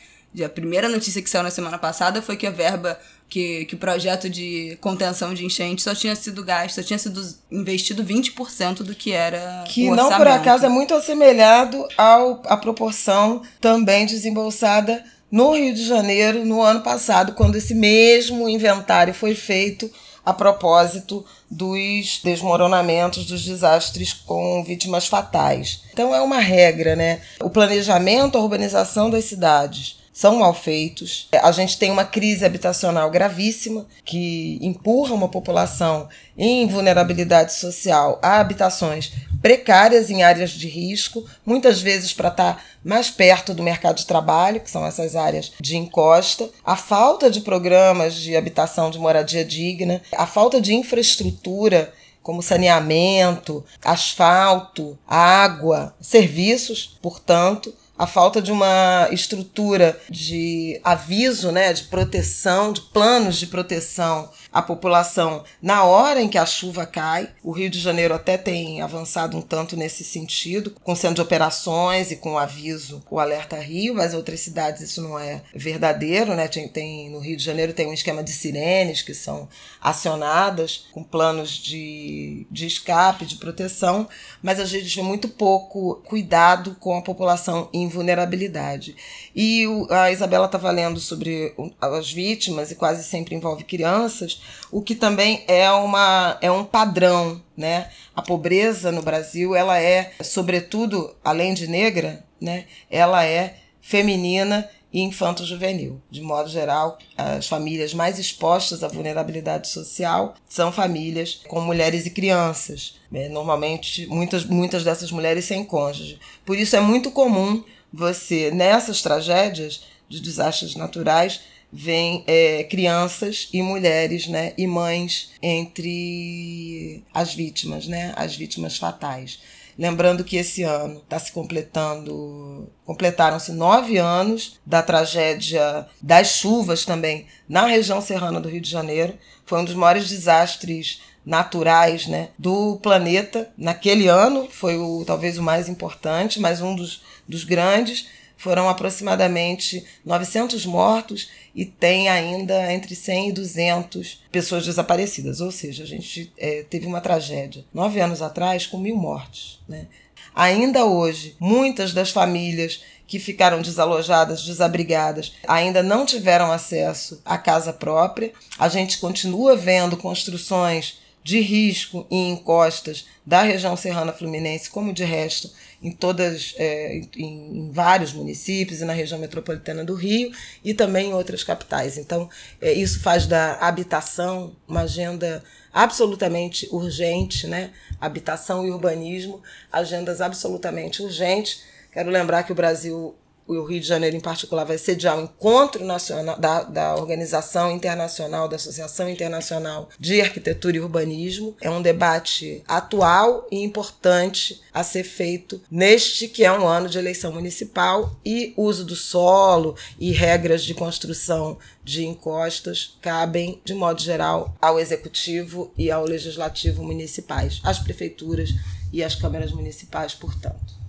A 0.45 0.49
primeira 0.49 0.89
notícia 0.89 1.21
que 1.21 1.29
saiu 1.31 1.43
na 1.43 1.51
semana 1.51 1.79
passada 1.79 2.23
foi 2.23 2.37
que 2.37 2.47
a 2.47 2.51
verba 2.51 2.99
que, 3.31 3.65
que 3.67 3.77
o 3.77 3.79
projeto 3.79 4.29
de 4.29 4.77
contenção 4.81 5.33
de 5.33 5.47
enchente 5.47 5.83
só 5.83 5.95
tinha 5.95 6.17
sido 6.17 6.45
gasto, 6.45 6.75
só 6.75 6.83
tinha 6.83 6.99
sido 6.99 7.23
investido 7.51 8.05
20% 8.05 8.83
do 8.83 8.95
que 8.95 9.13
era 9.13 9.65
que 9.69 9.89
o 9.89 9.95
não 9.95 10.09
por 10.13 10.27
acaso 10.27 10.67
é 10.67 10.69
muito 10.69 10.93
assemelhado 10.93 11.87
ao, 11.97 12.43
à 12.47 12.57
proporção 12.57 13.41
também 13.61 14.05
desembolsada 14.05 15.05
no 15.31 15.53
Rio 15.53 15.73
de 15.73 15.87
Janeiro 15.87 16.45
no 16.45 16.61
ano 16.61 16.81
passado, 16.81 17.35
quando 17.35 17.55
esse 17.55 17.73
mesmo 17.73 18.49
inventário 18.49 19.15
foi 19.15 19.33
feito 19.33 19.89
a 20.27 20.33
propósito 20.33 21.25
dos 21.49 22.21
desmoronamentos, 22.23 23.25
dos 23.25 23.45
desastres 23.45 24.13
com 24.13 24.65
vítimas 24.65 25.07
fatais. 25.07 25.83
Então 25.93 26.13
é 26.13 26.21
uma 26.21 26.41
regra, 26.41 26.97
né? 26.97 27.21
O 27.41 27.49
planejamento, 27.49 28.37
a 28.37 28.41
urbanização 28.41 29.09
das 29.09 29.25
cidades 29.25 30.00
são 30.13 30.37
mal 30.37 30.53
feitos. 30.53 31.29
A 31.43 31.53
gente 31.53 31.79
tem 31.79 31.91
uma 31.91 32.05
crise 32.05 32.45
habitacional 32.45 33.11
gravíssima 33.11 33.87
que 34.05 34.59
empurra 34.61 35.15
uma 35.15 35.29
população 35.29 36.09
em 36.37 36.67
vulnerabilidade 36.67 37.55
social 37.55 38.19
a 38.23 38.41
habitações 38.41 39.13
precárias 39.41 40.11
em 40.11 40.23
áreas 40.23 40.51
de 40.51 40.69
risco, 40.69 41.25
muitas 41.45 41.81
vezes 41.81 42.13
para 42.13 42.29
estar 42.29 42.55
tá 42.55 42.63
mais 42.85 43.11
perto 43.11 43.55
do 43.55 43.63
mercado 43.63 43.97
de 43.97 44.07
trabalho, 44.07 44.61
que 44.61 44.71
são 44.71 44.87
essas 44.87 45.17
áreas 45.17 45.53
de 45.61 45.77
encosta, 45.77 46.49
a 46.65 46.77
falta 46.77 47.31
de 47.31 47.41
programas 47.41 48.15
de 48.15 48.37
habitação 48.37 48.91
de 48.91 48.99
moradia 48.99 49.45
digna, 49.45 50.03
a 50.17 50.27
falta 50.27 50.61
de 50.61 50.75
infraestrutura 50.75 51.93
como 52.23 52.43
saneamento, 52.43 53.65
asfalto, 53.83 54.99
água, 55.09 55.95
serviços, 56.01 56.99
portanto, 57.01 57.75
a 58.01 58.07
falta 58.07 58.41
de 58.41 58.51
uma 58.51 59.11
estrutura 59.13 60.01
de 60.09 60.81
aviso, 60.83 61.53
né, 61.53 61.71
de 61.71 61.83
proteção, 61.83 62.73
de 62.73 62.81
planos 62.81 63.37
de 63.37 63.47
proteção 63.47 64.31
à 64.51 64.63
população 64.63 65.45
na 65.61 65.85
hora 65.85 66.23
em 66.23 66.27
que 66.27 66.39
a 66.39 66.47
chuva 66.47 66.87
cai. 66.87 67.29
O 67.45 67.53
Rio 67.53 67.69
de 67.69 67.79
Janeiro 67.79 68.15
até 68.15 68.39
tem 68.39 68.81
avançado 68.81 69.37
um 69.37 69.43
tanto 69.43 69.77
nesse 69.77 70.03
sentido, 70.03 70.75
com 70.83 70.97
centro 70.97 71.17
de 71.17 71.21
operações 71.21 72.11
e 72.11 72.17
com 72.17 72.33
o 72.33 72.39
aviso, 72.39 73.05
o 73.11 73.21
alerta 73.21 73.59
Rio, 73.59 73.95
mas 73.95 74.15
outras 74.15 74.41
cidades 74.41 74.81
isso 74.81 75.03
não 75.03 75.19
é 75.19 75.43
verdadeiro, 75.55 76.35
né? 76.35 76.49
Tem, 76.49 76.67
tem 76.69 77.11
no 77.11 77.19
Rio 77.19 77.37
de 77.37 77.45
Janeiro 77.45 77.75
tem 77.75 77.87
um 77.87 77.93
esquema 77.93 78.25
de 78.25 78.33
sirenes 78.33 79.03
que 79.03 79.13
são 79.13 79.47
acionadas 79.79 80.87
com 80.91 81.05
planos 81.05 81.51
de, 81.51 82.47
de 82.51 82.67
escape, 82.67 83.27
de 83.27 83.37
proteção, 83.37 84.09
mas 84.43 84.59
a 84.59 84.65
gente 84.65 84.97
vê 84.97 85.03
muito 85.03 85.29
pouco 85.29 85.97
cuidado 86.07 86.75
com 86.81 86.97
a 86.97 87.03
população 87.03 87.69
em 87.75 87.90
vulnerabilidade. 87.91 88.97
E 89.37 89.67
o, 89.67 89.87
a 89.91 90.11
Isabela 90.11 90.47
estava 90.47 90.71
lendo 90.71 90.99
sobre 90.99 91.55
as 91.81 92.11
vítimas, 92.11 92.71
e 92.71 92.75
quase 92.75 93.05
sempre 93.05 93.35
envolve 93.35 93.65
crianças, 93.65 94.41
o 94.71 94.81
que 94.81 94.95
também 94.95 95.45
é, 95.47 95.71
uma, 95.71 96.39
é 96.41 96.51
um 96.51 96.65
padrão. 96.65 97.43
Né? 97.57 97.91
A 98.17 98.23
pobreza 98.23 98.91
no 98.91 99.03
Brasil, 99.03 99.55
ela 99.55 99.79
é, 99.79 100.13
sobretudo, 100.23 101.15
além 101.23 101.53
de 101.53 101.67
negra, 101.67 102.25
né? 102.41 102.65
ela 102.91 103.23
é 103.27 103.57
feminina 103.83 104.67
e 104.93 105.01
infanto-juvenil. 105.01 106.01
De 106.11 106.21
modo 106.21 106.49
geral, 106.49 106.99
as 107.17 107.47
famílias 107.47 107.95
mais 107.95 108.19
expostas 108.19 108.83
à 108.83 108.89
vulnerabilidade 108.89 109.69
social 109.69 110.35
são 110.49 110.73
famílias 110.73 111.43
com 111.47 111.61
mulheres 111.61 112.07
e 112.07 112.11
crianças. 112.11 112.97
Né? 113.11 113.29
Normalmente, 113.29 114.07
muitas, 114.07 114.45
muitas 114.45 114.85
dessas 114.85 115.11
mulheres 115.13 115.45
sem 115.45 115.65
cônjuge. 115.65 116.19
Por 116.45 116.59
isso 116.59 116.77
é 116.77 116.81
muito 116.81 117.11
comum 117.11 117.63
você, 117.93 118.51
nessas 118.51 119.03
tragédias 119.03 119.85
de 120.09 120.21
desastres 120.21 120.75
naturais, 120.75 121.41
vem 121.73 122.25
é, 122.27 122.65
crianças 122.65 123.49
e 123.53 123.63
mulheres, 123.63 124.27
né, 124.27 124.53
e 124.59 124.67
mães 124.67 125.31
entre 125.41 127.05
as 127.15 127.33
vítimas, 127.33 127.87
né, 127.87 128.13
as 128.17 128.35
vítimas 128.35 128.77
fatais. 128.77 129.39
Lembrando 129.79 130.25
que 130.25 130.37
esse 130.37 130.63
ano 130.63 130.99
está 130.99 131.19
se 131.19 131.33
completando, 131.33 132.69
completaram-se 132.85 133.53
nove 133.53 133.97
anos 133.97 134.61
da 134.67 134.83
tragédia 134.83 135.87
das 136.03 136.29
chuvas 136.29 136.85
também 136.85 137.27
na 137.49 137.65
região 137.67 138.03
serrana 138.03 138.41
do 138.41 138.49
Rio 138.49 138.61
de 138.61 138.69
Janeiro. 138.69 139.15
Foi 139.47 139.59
um 139.59 139.65
dos 139.65 139.75
maiores 139.75 140.09
desastres 140.09 141.01
naturais 141.25 142.07
né, 142.07 142.29
do 142.39 142.77
planeta 142.77 143.51
naquele 143.57 144.09
ano. 144.09 144.49
Foi 144.51 144.77
o, 144.77 145.05
talvez 145.05 145.39
o 145.39 145.43
mais 145.43 145.69
importante, 145.69 146.41
mas 146.41 146.61
um 146.61 146.75
dos, 146.75 147.03
dos 147.29 147.45
grandes. 147.45 148.09
Foram 148.37 148.71
aproximadamente 148.71 149.85
900 150.03 150.65
mortos 150.65 151.29
e 151.55 151.67
tem 151.67 152.09
ainda 152.09 152.73
entre 152.73 152.97
100 152.97 153.29
e 153.29 153.33
200 153.33 154.23
pessoas 154.33 154.65
desaparecidas. 154.65 155.43
Ou 155.43 155.53
seja, 155.53 155.83
a 155.83 155.87
gente 155.87 156.33
é, 156.39 156.63
teve 156.63 156.87
uma 156.87 157.03
tragédia 157.03 157.67
nove 157.73 158.01
anos 158.01 158.23
atrás 158.23 158.67
com 158.67 158.79
mil 158.79 158.97
mortes. 158.97 159.59
Né? 159.69 159.89
Ainda 160.35 160.87
hoje, 160.87 161.37
muitas 161.39 161.93
das 161.93 162.11
famílias 162.11 162.81
que 163.07 163.19
ficaram 163.19 163.61
desalojadas, 163.61 164.43
desabrigadas, 164.43 165.33
ainda 165.47 165.83
não 165.83 166.07
tiveram 166.07 166.53
acesso 166.53 167.21
à 167.25 167.37
casa 167.37 167.73
própria. 167.73 168.33
A 168.59 168.69
gente 168.69 168.99
continua 168.99 169.57
vendo 169.57 169.97
construções 169.97 170.99
de 171.23 171.41
risco 171.41 172.07
em 172.11 172.31
encostas 172.31 173.07
da 173.27 173.43
região 173.43 173.77
serrana 173.77 174.13
fluminense, 174.13 174.71
como 174.71 174.93
de 174.93 175.05
resto 175.05 175.51
em 175.83 175.93
todas, 175.93 176.55
é, 176.59 177.01
em, 177.17 177.69
em, 177.69 177.71
vários 177.71 178.13
municípios 178.13 178.81
e 178.81 178.85
na 178.85 178.93
região 178.93 179.19
metropolitana 179.19 179.85
do 179.85 179.95
Rio 179.95 180.33
e 180.65 180.75
também 180.75 181.11
em 181.11 181.15
outras 181.15 181.43
capitais. 181.45 181.97
Então, 181.97 182.29
é, 182.61 182.73
isso 182.73 183.01
faz 183.01 183.27
da 183.27 183.55
habitação 183.55 184.57
uma 184.67 184.83
agenda 184.83 185.43
absolutamente 185.73 186.69
urgente, 186.71 187.47
né? 187.47 187.71
Habitação 188.01 188.67
e 188.67 188.71
urbanismo, 188.71 189.43
agendas 189.71 190.21
absolutamente 190.21 191.03
urgentes. 191.03 191.63
Quero 191.93 192.11
lembrar 192.11 192.43
que 192.43 192.53
o 192.53 192.55
Brasil 192.55 193.15
o 193.59 193.65
Rio 193.65 193.81
de 193.81 193.87
Janeiro 193.87 194.17
em 194.17 194.21
particular 194.21 194.65
vai 194.65 194.79
sediar 194.79 195.17
o 195.17 195.21
um 195.21 195.25
encontro 195.25 195.85
nacional 195.85 196.39
da, 196.39 196.63
da 196.63 196.95
Organização 196.97 197.73
Internacional, 197.73 198.49
da 198.49 198.57
Associação 198.57 199.09
Internacional 199.09 199.89
de 199.99 200.21
Arquitetura 200.21 200.77
e 200.77 200.81
Urbanismo. 200.81 201.57
É 201.61 201.71
um 201.71 201.83
debate 201.83 202.63
atual 202.67 203.47
e 203.51 203.63
importante 203.63 204.61
a 204.73 204.85
ser 204.85 205.05
feito 205.05 205.61
neste 205.71 206.29
que 206.29 206.45
é 206.45 206.53
um 206.53 206.67
ano 206.67 206.89
de 206.89 206.99
eleição 206.99 207.33
municipal 207.33 208.17
e 208.25 208.55
uso 208.57 208.85
do 208.85 208.97
solo 208.97 209.77
e 209.99 210.13
regras 210.13 210.63
de 210.63 210.75
construção 210.75 211.59
de 211.83 212.07
encostas 212.07 212.97
cabem, 213.01 213.61
de 213.65 213.75
modo 213.75 214.01
geral, 214.01 214.55
ao 214.61 214.79
executivo 214.79 215.73
e 215.77 215.91
ao 215.91 216.05
legislativo 216.05 216.83
municipais, 216.83 217.61
às 217.65 217.79
prefeituras 217.79 218.51
e 218.93 219.03
às 219.03 219.15
câmaras 219.15 219.53
municipais, 219.53 220.15
portanto. 220.15 220.80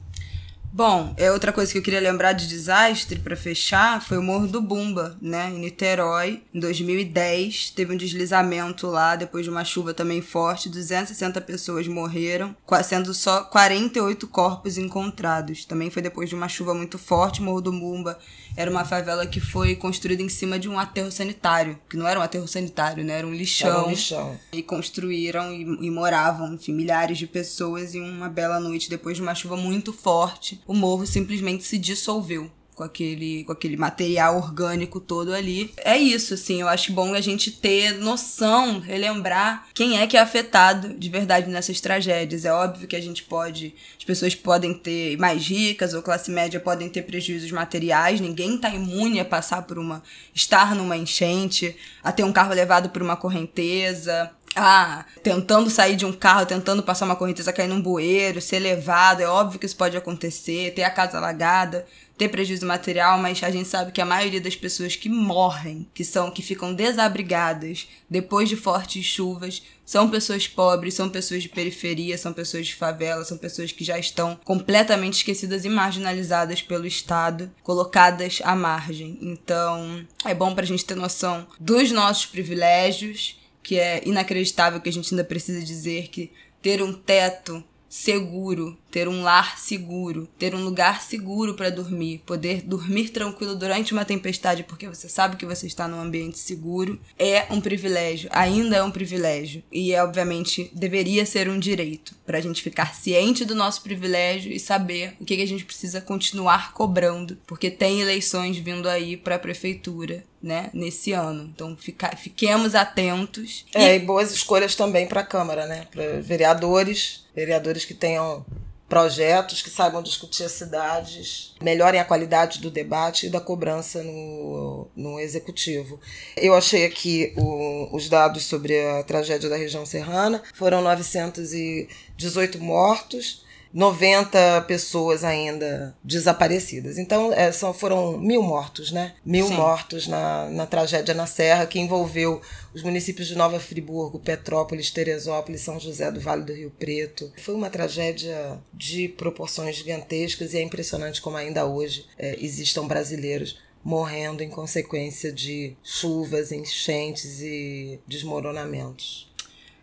Bom, 0.73 1.13
é 1.17 1.29
outra 1.29 1.51
coisa 1.51 1.69
que 1.69 1.77
eu 1.77 1.81
queria 1.81 1.99
lembrar 1.99 2.31
de 2.31 2.47
desastre 2.47 3.19
para 3.19 3.36
fechar 3.36 4.01
foi 4.01 4.17
o 4.17 4.23
Morro 4.23 4.47
do 4.47 4.62
Bumba, 4.62 5.17
né, 5.21 5.49
em 5.49 5.60
Niterói, 5.60 6.43
em 6.53 6.60
2010, 6.62 7.71
teve 7.71 7.93
um 7.93 7.97
deslizamento 7.97 8.88
lá 8.88 9.17
depois 9.17 9.43
de 9.43 9.49
uma 9.49 9.65
chuva 9.65 9.93
também 9.93 10.21
forte, 10.21 10.69
260 10.69 11.41
pessoas 11.41 11.88
morreram, 11.88 12.55
sendo 12.86 13.13
só 13.13 13.43
48 13.43 14.27
corpos 14.29 14.77
encontrados. 14.77 15.65
Também 15.65 15.89
foi 15.89 16.01
depois 16.01 16.29
de 16.29 16.36
uma 16.36 16.47
chuva 16.47 16.73
muito 16.73 16.97
forte, 16.97 17.41
Morro 17.41 17.62
do 17.62 17.71
Bumba 17.71 18.17
era 18.55 18.69
uma 18.69 18.84
favela 18.84 19.25
que 19.25 19.39
foi 19.39 19.75
construída 19.75 20.21
em 20.21 20.29
cima 20.29 20.60
de 20.60 20.67
um 20.67 20.77
aterro 20.77 21.12
sanitário, 21.12 21.79
que 21.89 21.95
não 21.95 22.07
era 22.07 22.19
um 22.19 22.23
aterro 22.23 22.47
sanitário, 22.47 23.03
né? 23.03 23.19
Era 23.19 23.27
um 23.27 23.34
lixão. 23.34 23.69
Era 23.69 23.88
um 23.88 23.89
lixão. 23.89 24.39
E 24.51 24.62
construíram 24.62 25.53
e, 25.53 25.62
e 25.62 25.89
moravam, 25.89 26.53
enfim, 26.53 26.73
milhares 26.73 27.17
de 27.17 27.27
pessoas 27.27 27.95
em 27.95 28.01
uma 28.01 28.29
bela 28.29 28.60
noite 28.60 28.89
depois 28.89 29.15
de 29.15 29.23
uma 29.23 29.36
chuva 29.36 29.55
muito 29.55 29.93
forte. 29.93 30.61
O 30.67 30.74
morro 30.74 31.06
simplesmente 31.06 31.63
se 31.63 31.78
dissolveu 31.78 32.50
com 32.82 32.86
aquele, 32.86 33.43
com 33.43 33.52
aquele 33.52 33.78
material 33.78 34.38
orgânico 34.38 35.00
todo 35.00 35.34
ali. 35.34 35.71
É 35.78 35.97
isso, 35.97 36.34
assim, 36.34 36.62
eu 36.62 36.67
acho 36.67 36.91
bom 36.93 37.13
a 37.13 37.21
gente 37.21 37.52
ter 37.52 37.93
noção, 38.00 38.80
relembrar 38.80 39.67
quem 39.74 40.00
é 40.00 40.08
que 40.08 40.17
é 40.17 40.19
afetado 40.19 40.95
de 40.97 41.10
verdade 41.10 41.50
nessas 41.50 41.80
tragédias. 41.80 42.43
É 42.43 42.52
óbvio 42.52 42.88
que 42.88 42.95
a 42.95 43.02
gente 43.02 43.24
pode, 43.24 43.76
as 43.97 44.04
pessoas 44.04 44.34
podem 44.34 44.74
ter 44.74 45.15
mais 45.17 45.45
ricas 45.45 45.93
ou 45.93 46.02
classe 46.02 46.32
média 46.32 46.60
podem 46.60 46.89
ter 46.89 47.04
prejuízos 47.04 47.52
materiais, 47.52 48.19
ninguém 48.19 48.58
tá 48.58 48.69
imune 48.74 49.19
a 49.19 49.26
passar 49.26 49.62
por 49.63 49.78
uma, 49.78 50.02
estar 50.34 50.76
numa 50.76 50.97
enchente, 50.97 51.76
a 52.04 52.12
ter 52.12 52.24
um 52.24 52.34
carro 52.34 52.54
levado 52.54 52.89
por 52.89 53.04
uma 53.04 53.15
correnteza, 53.15 54.32
ah, 54.56 55.06
tentando 55.24 55.70
sair 55.70 55.96
de 55.96 56.06
um 56.06 56.12
carro, 56.12 56.46
tentando 56.46 56.84
passar 56.84 57.06
uma 57.06 57.16
correnteza, 57.16 57.54
cair 57.54 57.68
num 57.68 57.82
bueiro, 57.82 58.42
ser 58.42 58.60
levado, 58.60 59.22
é 59.22 59.28
óbvio 59.28 59.60
que 59.60 59.66
isso 59.66 59.78
pode 59.78 59.96
acontecer, 59.96 60.74
ter 60.74 60.84
a 60.84 60.90
casa 60.90 61.18
alagada 61.18 61.86
ter 62.22 62.30
prejuízo 62.30 62.68
material, 62.68 63.18
mas 63.18 63.42
a 63.42 63.50
gente 63.50 63.68
sabe 63.68 63.92
que 63.92 64.00
a 64.00 64.06
maioria 64.06 64.40
das 64.40 64.56
pessoas 64.56 64.96
que 64.96 65.10
morrem, 65.10 65.88
que 65.92 66.04
são 66.04 66.30
que 66.30 66.44
ficam 66.44 66.72
desabrigadas 66.72 67.88
depois 68.08 68.48
de 68.48 68.56
fortes 68.56 69.04
chuvas, 69.04 69.64
são 69.84 70.08
pessoas 70.08 70.48
pobres, 70.48 70.94
são 70.94 71.10
pessoas 71.10 71.42
de 71.42 71.50
periferia, 71.50 72.16
são 72.20 72.32
pessoas 72.32 72.68
de 72.68 72.76
favela, 72.76 73.26
são 73.26 73.40
pessoas 73.40 73.72
que 73.72 73.84
já 73.84 73.98
estão 73.98 74.40
completamente 74.46 75.16
esquecidas 75.16 75.66
e 75.66 75.70
marginalizadas 75.70 76.62
pelo 76.62 76.86
Estado, 76.86 77.52
colocadas 77.64 78.40
à 78.44 78.56
margem. 78.56 79.18
Então, 79.20 80.06
é 80.24 80.36
bom 80.36 80.54
pra 80.54 80.64
gente 80.64 80.86
ter 80.86 80.96
noção 80.96 81.48
dos 81.60 81.92
nossos 81.92 82.28
privilégios, 82.28 83.40
que 83.63 83.80
é 83.80 84.02
inacreditável 84.06 84.80
que 84.82 84.89
a 84.89 84.93
gente 84.93 85.13
ainda 85.13 85.24
precisa 85.24 85.63
dizer 85.63 86.08
que 86.10 86.32
ter 86.62 86.82
um 86.82 86.93
teto 86.93 87.63
seguro, 87.89 88.78
ter 88.91 89.08
um 89.08 89.23
lar 89.23 89.58
seguro, 89.58 90.27
ter 90.38 90.54
um 90.54 90.63
lugar 90.63 91.01
seguro 91.01 91.54
para 91.54 91.69
dormir, 91.69 92.21
poder 92.25 92.62
dormir 92.62 93.10
tranquilo 93.10 93.56
durante 93.56 93.93
uma 93.93 94.06
tempestade 94.06 94.63
porque 94.63 94.88
você 94.88 95.08
sabe 95.08 95.38
que 95.38 95.45
você 95.45 95.65
está 95.65 95.88
num 95.88 96.01
ambiente 96.01 96.38
seguro, 96.38 96.99
é 97.17 97.45
um 97.49 97.62
privilégio, 97.62 98.30
ainda 98.34 98.75
é 98.75 98.84
um 98.84 98.91
privilégio 98.91 99.63
e 99.71 99.93
é 99.93 100.04
obviamente 100.04 100.69
deveria 100.73 101.25
ser 101.25 101.47
um 101.47 101.58
direito 101.58 102.13
para 102.25 102.38
a 102.38 102.41
gente 102.41 102.62
ficar 102.62 102.93
ciente 102.93 103.45
do 103.45 103.56
nosso 103.56 103.82
privilégio 103.82 104.51
e 104.51 104.60
saber 104.60 105.15
o 105.19 105.25
que, 105.25 105.38
que 105.38 105.43
a 105.43 105.47
gente 105.47 105.65
precisa 105.65 106.01
continuar 106.01 106.73
cobrando, 106.73 107.38
porque 107.47 107.71
tem 107.71 108.01
eleições 108.01 108.58
vindo 108.58 108.89
aí 108.89 109.15
para 109.15 109.36
a 109.36 109.39
prefeitura 109.39 110.23
né, 110.41 110.69
nesse 110.73 111.12
ano. 111.12 111.51
Então 111.54 111.75
fica, 111.77 112.15
fiquemos 112.15 112.73
atentos. 112.73 113.65
É, 113.73 113.95
e, 113.95 113.97
e 113.97 113.99
boas 113.99 114.32
escolhas 114.32 114.75
também 114.75 115.08
para 115.08 115.21
a 115.21 115.25
Câmara, 115.25 115.65
né? 115.65 115.88
Para 115.91 116.21
vereadores, 116.21 117.25
vereadores 117.36 117.86
que 117.86 117.93
tenham 117.93 118.45
projetos 118.91 119.62
que 119.62 119.69
saibam 119.69 120.04
discutir 120.04 120.43
as 120.43 120.51
cidades, 120.51 121.56
melhorem 121.62 121.97
a 121.97 122.04
qualidade 122.04 122.60
do 122.60 122.69
debate 122.69 123.27
e 123.27 123.30
da 123.30 123.39
cobrança 123.39 124.04
no, 124.04 124.86
no 124.93 125.17
executivo. 125.17 125.97
Eu 126.36 126.54
achei 126.54 126.86
aqui 126.86 127.34
o, 127.38 127.95
os 127.95 128.10
dados 128.10 128.43
sobre 128.43 128.77
a 128.77 129.01
tragédia 129.04 129.49
da 129.49 129.56
região 129.56 129.86
serrana, 129.86 130.43
foram 130.54 130.82
918 130.82 132.60
mortos, 132.60 133.45
90 133.73 134.62
pessoas 134.67 135.23
ainda 135.23 135.95
desaparecidas. 136.03 136.97
Então, 136.97 137.31
é, 137.34 137.51
são, 137.51 137.73
foram 137.73 138.17
mil 138.17 138.41
mortos, 138.41 138.91
né? 138.91 139.13
Mil 139.25 139.47
Sim. 139.47 139.53
mortos 139.55 140.07
na, 140.07 140.49
na 140.49 140.65
tragédia 140.65 141.13
na 141.13 141.25
Serra, 141.25 141.65
que 141.65 141.79
envolveu 141.79 142.41
os 142.73 142.84
municípios 142.84 143.27
de 143.27 143.36
Nova 143.36 143.60
Friburgo, 143.60 144.19
Petrópolis, 144.19 144.91
Teresópolis, 144.91 145.62
São 145.62 145.79
José 145.79 146.12
do 146.12 146.19
Vale 146.19 146.43
do 146.43 146.53
Rio 146.53 146.71
Preto. 146.77 147.31
Foi 147.38 147.53
uma 147.55 147.69
tragédia 147.69 148.60
de 148.73 149.07
proporções 149.07 149.75
gigantescas 149.75 150.53
e 150.53 150.57
é 150.57 150.62
impressionante 150.62 151.21
como 151.21 151.38
ainda 151.38 151.65
hoje 151.65 152.05
é, 152.17 152.38
existam 152.39 152.88
brasileiros 152.88 153.57
morrendo 153.84 154.43
em 154.43 154.49
consequência 154.49 155.31
de 155.31 155.75
chuvas, 155.84 156.51
enchentes 156.51 157.41
e 157.41 157.99
desmoronamentos. 158.07 159.31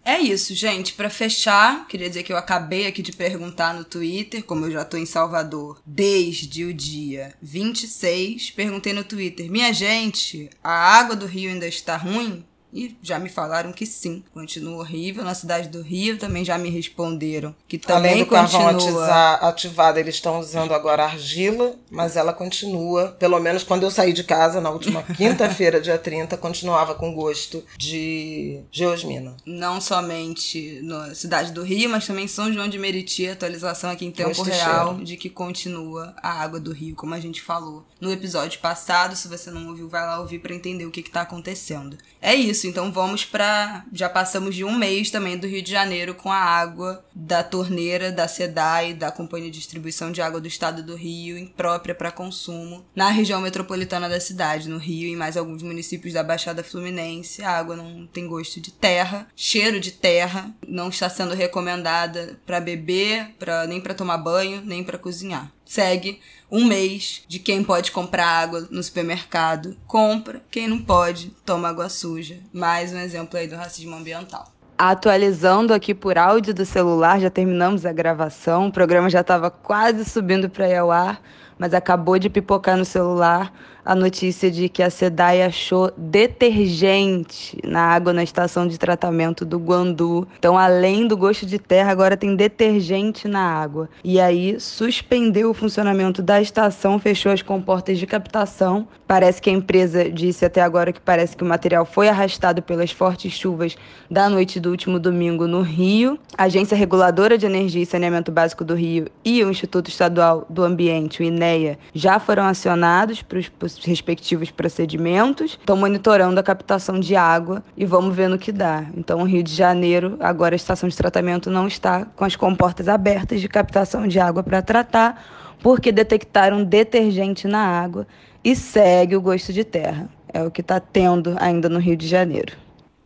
É 0.09 0.19
isso, 0.19 0.55
gente. 0.55 0.95
Para 0.95 1.11
fechar, 1.11 1.87
queria 1.87 2.09
dizer 2.09 2.23
que 2.23 2.33
eu 2.33 2.39
acabei 2.39 2.87
aqui 2.87 3.03
de 3.03 3.13
perguntar 3.13 3.75
no 3.75 3.85
Twitter, 3.85 4.43
como 4.43 4.65
eu 4.65 4.71
já 4.71 4.83
tô 4.83 4.97
em 4.97 5.05
Salvador 5.05 5.83
desde 5.85 6.65
o 6.65 6.73
dia 6.73 7.35
26, 7.43 8.53
perguntei 8.53 8.95
no 8.95 9.05
Twitter: 9.05 9.51
"Minha 9.51 9.71
gente, 9.71 10.49
a 10.65 10.73
água 10.73 11.15
do 11.15 11.27
rio 11.27 11.51
ainda 11.51 11.69
está 11.69 11.99
ruim?" 11.99 12.43
E 12.73 12.97
já 13.03 13.19
me 13.19 13.29
falaram 13.29 13.73
que 13.73 13.87
sim, 13.87 14.23
continua 14.33 14.79
horrível. 14.79 15.25
Na 15.25 15.35
cidade 15.35 15.69
do 15.69 15.83
Rio 15.83 16.19
também 16.19 16.45
já 16.45 16.59
me 16.59 16.71
responderam 16.71 17.55
que 17.67 17.79
também 17.79 18.13
Além 18.13 18.25
do 18.25 18.31
continua. 18.31 19.35
ativado, 19.37 19.99
eles 19.99 20.17
estão 20.17 20.39
usando 20.39 20.75
agora 20.75 21.05
argila, 21.05 21.75
mas 21.91 22.17
ela 22.17 22.33
continua. 22.33 23.17
Pelo 23.19 23.41
menos 23.41 23.63
quando 23.63 23.85
eu 23.85 23.91
saí 23.91 24.13
de 24.13 24.25
casa 24.25 24.61
na 24.61 24.71
última 24.71 25.03
quinta-feira, 25.17 25.81
dia 25.81 25.99
30, 25.99 26.37
continuava 26.37 26.95
com 26.95 27.15
gosto 27.15 27.65
de 27.77 28.61
geosmina. 28.71 29.35
Não 29.47 29.81
somente 29.81 30.81
na 30.83 31.15
cidade 31.15 31.53
do 31.53 31.63
Rio, 31.63 31.89
mas 31.91 32.07
também 32.07 32.29
São 32.29 32.53
João 32.53 32.69
de 32.69 32.79
Meriti, 32.79 33.27
atualização 33.27 33.91
aqui 33.91 34.05
em 34.05 34.11
tempo 34.11 34.43
real 34.43 34.95
de 34.97 35.17
que 35.17 35.31
continua 35.31 36.15
a 36.23 36.43
água 36.43 36.61
do 36.61 36.73
rio, 36.73 36.95
como 36.95 37.15
a 37.15 37.21
gente 37.21 37.41
falou 37.41 37.85
no 38.01 38.13
episódio 38.13 38.61
passado. 38.61 39.17
Se 39.17 39.29
você 39.29 39.51
não 39.51 39.69
ouviu, 39.69 39.89
vai 39.89 40.03
lá 40.03 40.21
ouvir 40.21 40.39
para 40.39 40.55
entender 40.55 40.85
o 40.85 40.91
que 40.91 41.01
está 41.01 41.23
acontecendo. 41.23 41.97
É 42.21 42.35
isso 42.35 42.58
isso. 42.59 42.67
Então 42.67 42.93
vamos 42.93 43.25
para. 43.25 43.85
Já 43.93 44.09
passamos 44.09 44.55
de 44.55 44.65
um 44.65 44.77
mês 44.77 45.11
também 45.11 45.39
do 45.39 45.47
Rio 45.47 45.63
de 45.63 45.71
Janeiro 45.71 46.15
com 46.15 46.31
a 46.31 46.37
água 46.37 47.05
da 47.15 47.43
torneira 47.43 48.11
da 48.11 48.27
SEDAI, 48.27 48.95
da 48.95 49.11
Companhia 49.11 49.51
de 49.51 49.59
Distribuição 49.59 50.11
de 50.11 50.21
Água 50.21 50.41
do 50.41 50.49
Estado 50.49 50.83
do 50.83 50.97
Rio, 50.97 51.39
imprópria 51.39 51.95
para 51.95 52.11
consumo 52.11 52.85
na 52.95 53.11
região 53.11 53.41
metropolitana 53.41 54.09
da 54.09 54.21
cidade, 54.21 54.69
no 54.69 54.79
Rio 54.79 55.09
e 55.09 55.17
mais 55.17 55.37
alguns 55.37 55.63
municípios 55.63 56.15
da 56.15 56.23
Baixada 56.23 56.65
Fluminense. 56.65 57.43
A 57.43 57.51
água 57.51 57.77
não 57.77 58.07
tem 58.07 58.27
gosto 58.27 58.61
de 58.61 58.73
terra, 58.73 59.29
cheiro 59.37 59.81
de 59.81 59.93
terra, 59.93 60.53
não 60.67 60.89
está 60.89 61.09
sendo 61.09 61.35
recomendada 61.35 62.39
para 62.45 62.61
beber, 62.61 63.35
pra, 63.39 63.67
nem 63.67 63.81
para 63.81 63.95
tomar 63.95 64.19
banho, 64.19 64.61
nem 64.65 64.83
para 64.83 64.99
cozinhar 64.99 65.53
segue 65.69 66.19
um 66.51 66.65
mês 66.65 67.23
de 67.29 67.39
quem 67.39 67.63
pode 67.63 67.93
comprar 67.93 68.27
água 68.27 68.67
no 68.71 68.83
supermercado, 68.83 69.77
compra, 69.87 70.43
quem 70.51 70.67
não 70.67 70.81
pode, 70.81 71.31
toma 71.45 71.69
água 71.69 71.91
suja. 71.91 72.41
Mais 72.53 72.93
um 72.93 72.99
exemplo 72.99 73.39
aí 73.39 73.47
do 73.47 73.57
racismo 73.57 73.95
ambiental. 73.95 74.47
Atualizando 74.77 75.75
aqui 75.75 75.93
por 75.93 76.17
áudio 76.17 76.55
do 76.55 76.65
celular, 76.65 77.21
já 77.21 77.29
terminamos 77.29 77.85
a 77.85 77.93
gravação, 77.93 78.69
o 78.69 78.73
programa 78.73 79.11
já 79.11 79.21
estava 79.21 79.51
quase 79.51 80.05
subindo 80.05 80.49
para 80.49 80.69
ir 80.69 80.77
ao 80.77 80.91
ar, 80.91 81.21
mas 81.59 81.75
acabou 81.75 82.19
de 82.19 82.31
pipocar 82.31 82.77
no 82.77 82.85
celular 82.85 83.53
a 83.89 83.95
notícia 83.95 84.51
de 84.51 84.69
que 84.69 84.83
a 84.83 84.91
SEDAI 84.91 85.43
achou 85.43 85.91
detergente 85.97 87.57
na 87.65 87.81
água 87.81 88.13
na 88.13 88.23
estação 88.23 88.69
de 88.69 88.77
tratamento 88.77 89.47
do 89.47 89.59
Guandu. 89.59 90.29
Então, 90.39 90.59
além 90.59 91.09
do 91.09 91.17
gosto 91.17 91.47
de 91.47 91.59
terra, 91.59 91.91
agora 91.91 92.15
tem 92.15 92.37
detergente 92.37 93.27
na 93.27 93.41
água. 93.41 93.89
E 94.05 94.21
aí 94.21 94.61
suspendeu 94.61 95.49
o 95.49 95.55
funcionamento 95.55 96.23
da 96.23 96.39
estação, 96.39 96.99
fechou 96.99 97.33
as 97.33 97.41
comportas 97.41 97.99
de 97.99 98.07
captação. 98.07 98.87
Parece 99.07 99.41
que 99.41 99.49
a 99.49 99.55
empresa 99.55 100.11
disse 100.11 100.45
até 100.45 100.61
agora 100.61 100.93
que 100.93 101.01
parece 101.01 101.35
que 101.35 101.43
o 101.43 101.47
material 101.47 101.87
foi 101.87 102.11
arrastado 102.11 102.61
pelas 102.61 102.91
fortes 102.91 103.33
chuvas 103.33 103.75
da 104.11 104.29
noite 104.29 104.61
do 104.61 104.69
último 104.69 104.99
domingo 104.99 105.47
no 105.47 105.63
Rio. 105.63 106.19
A 106.37 106.43
Agência 106.43 106.77
Reguladora 106.77 107.39
de 107.39 107.47
Energia 107.47 107.83
e 107.83 107.87
Saneamento 107.87 108.31
Básico 108.31 108.67
do 108.67 108.75
Rio 108.75 109.07
e 109.25 109.43
o 109.43 109.51
Instituto 109.51 109.89
Estadual 109.89 110.45
do 110.51 110.63
Ambiente, 110.63 111.23
o 111.23 111.25
INEA, 111.25 111.79
já 111.95 112.21
foram 112.21 112.45
acionados 112.45 113.23
para 113.23 113.39
os 113.39 113.49
respectivos 113.85 114.51
procedimentos, 114.51 115.53
estão 115.53 115.77
monitorando 115.77 116.39
a 116.39 116.43
captação 116.43 116.99
de 116.99 117.17
água 117.17 117.63
e 117.77 117.85
vamos 117.85 118.15
ver 118.15 118.29
no 118.29 118.39
que 118.39 118.53
dá. 118.53 118.87
Então, 118.97 119.21
o 119.21 119.25
Rio 119.25 119.43
de 119.43 119.55
Janeiro, 119.55 120.17
agora 120.21 120.55
a 120.55 120.57
estação 120.57 120.89
de 120.89 120.97
tratamento 120.97 121.51
não 121.51 121.67
está 121.67 122.05
com 122.05 122.25
as 122.25 122.37
comportas 122.37 122.89
abertas 122.89 123.41
de 123.41 123.49
captação 123.49 124.07
de 124.07 124.19
água 124.19 124.43
para 124.43 124.63
tratar, 124.63 125.57
porque 125.63 125.91
detectaram 125.91 126.65
detergente 126.65 127.47
na 127.47 127.61
água 127.61 128.07
e 128.45 128.55
segue 128.55 129.17
o 129.17 129.21
gosto 129.21 129.53
de 129.53 129.65
terra. 129.65 130.09
É 130.33 130.43
o 130.43 130.51
que 130.51 130.61
está 130.61 130.79
tendo 130.79 131.37
ainda 131.39 131.69
no 131.69 131.79
Rio 131.79 131.97
de 131.97 132.07
Janeiro. 132.07 132.57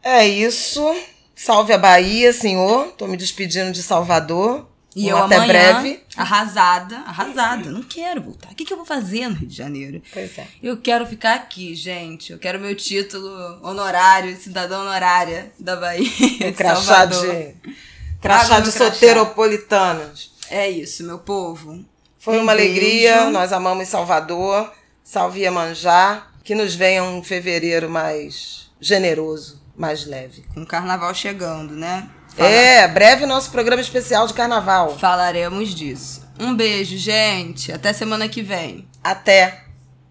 É 0.03 0.27
isso. 0.27 0.83
Salve 1.35 1.73
a 1.73 1.79
Bahia, 1.79 2.33
senhor. 2.33 2.87
Estou 2.87 3.09
me 3.09 3.17
despedindo 3.17 3.73
de 3.73 3.83
Salvador. 3.83 4.69
E 4.95 5.09
eu 5.09 5.17
até 5.17 5.37
amanhã, 5.37 5.49
breve. 5.49 6.03
arrasada, 6.17 6.99
arrasada. 6.99 7.71
Não 7.71 7.83
quero 7.83 8.21
voltar. 8.21 8.51
O 8.51 8.55
que, 8.55 8.65
que 8.65 8.73
eu 8.73 8.77
vou 8.77 8.85
fazer 8.85 9.27
no 9.29 9.35
Rio 9.35 9.49
de 9.49 9.57
Janeiro? 9.57 10.03
Pois 10.13 10.37
é. 10.37 10.47
Eu 10.63 10.77
quero 10.77 11.07
ficar 11.07 11.35
aqui, 11.35 11.75
gente. 11.75 12.33
Eu 12.33 12.39
quero 12.39 12.61
meu 12.61 12.75
título 12.77 13.31
honorário, 13.63 14.37
cidadã 14.37 14.81
honorária 14.81 15.51
da 15.59 15.77
Bahia. 15.77 16.11
Um 16.47 16.53
crachá 16.53 17.07
de. 17.07 17.55
Crachá 18.21 18.61
de 18.61 18.71
solteiropolitanos. 18.71 20.33
É 20.51 20.69
isso, 20.69 21.03
meu 21.05 21.19
povo. 21.19 21.83
Foi 22.19 22.39
um 22.39 22.43
uma 22.43 22.55
beijo. 22.55 22.71
alegria. 22.71 23.31
Nós 23.31 23.53
amamos 23.53 23.89
Salvador. 23.89 24.71
Salve 25.03 25.41
Iemanjá. 25.41 26.27
Que 26.45 26.55
nos 26.55 26.75
venha 26.75 27.03
um 27.05 27.23
fevereiro 27.23 27.89
mais 27.89 28.71
generoso, 28.81 29.63
mais 29.77 30.05
leve. 30.07 30.45
Com 30.53 30.63
o 30.63 30.67
carnaval 30.67 31.15
chegando, 31.15 31.75
né? 31.75 32.11
É, 32.37 32.89
breve 32.89 33.27
nosso 33.27 33.51
programa 33.51 33.83
especial 33.83 34.27
de 34.27 34.35
carnaval. 34.35 34.97
Falaremos 34.99 35.75
disso. 35.75 36.23
Um 36.39 36.55
beijo, 36.55 36.97
gente. 36.97 37.71
Até 37.73 37.93
semana 37.93 38.29
que 38.29 38.43
vem. 38.43 38.87
Até. 39.03 39.65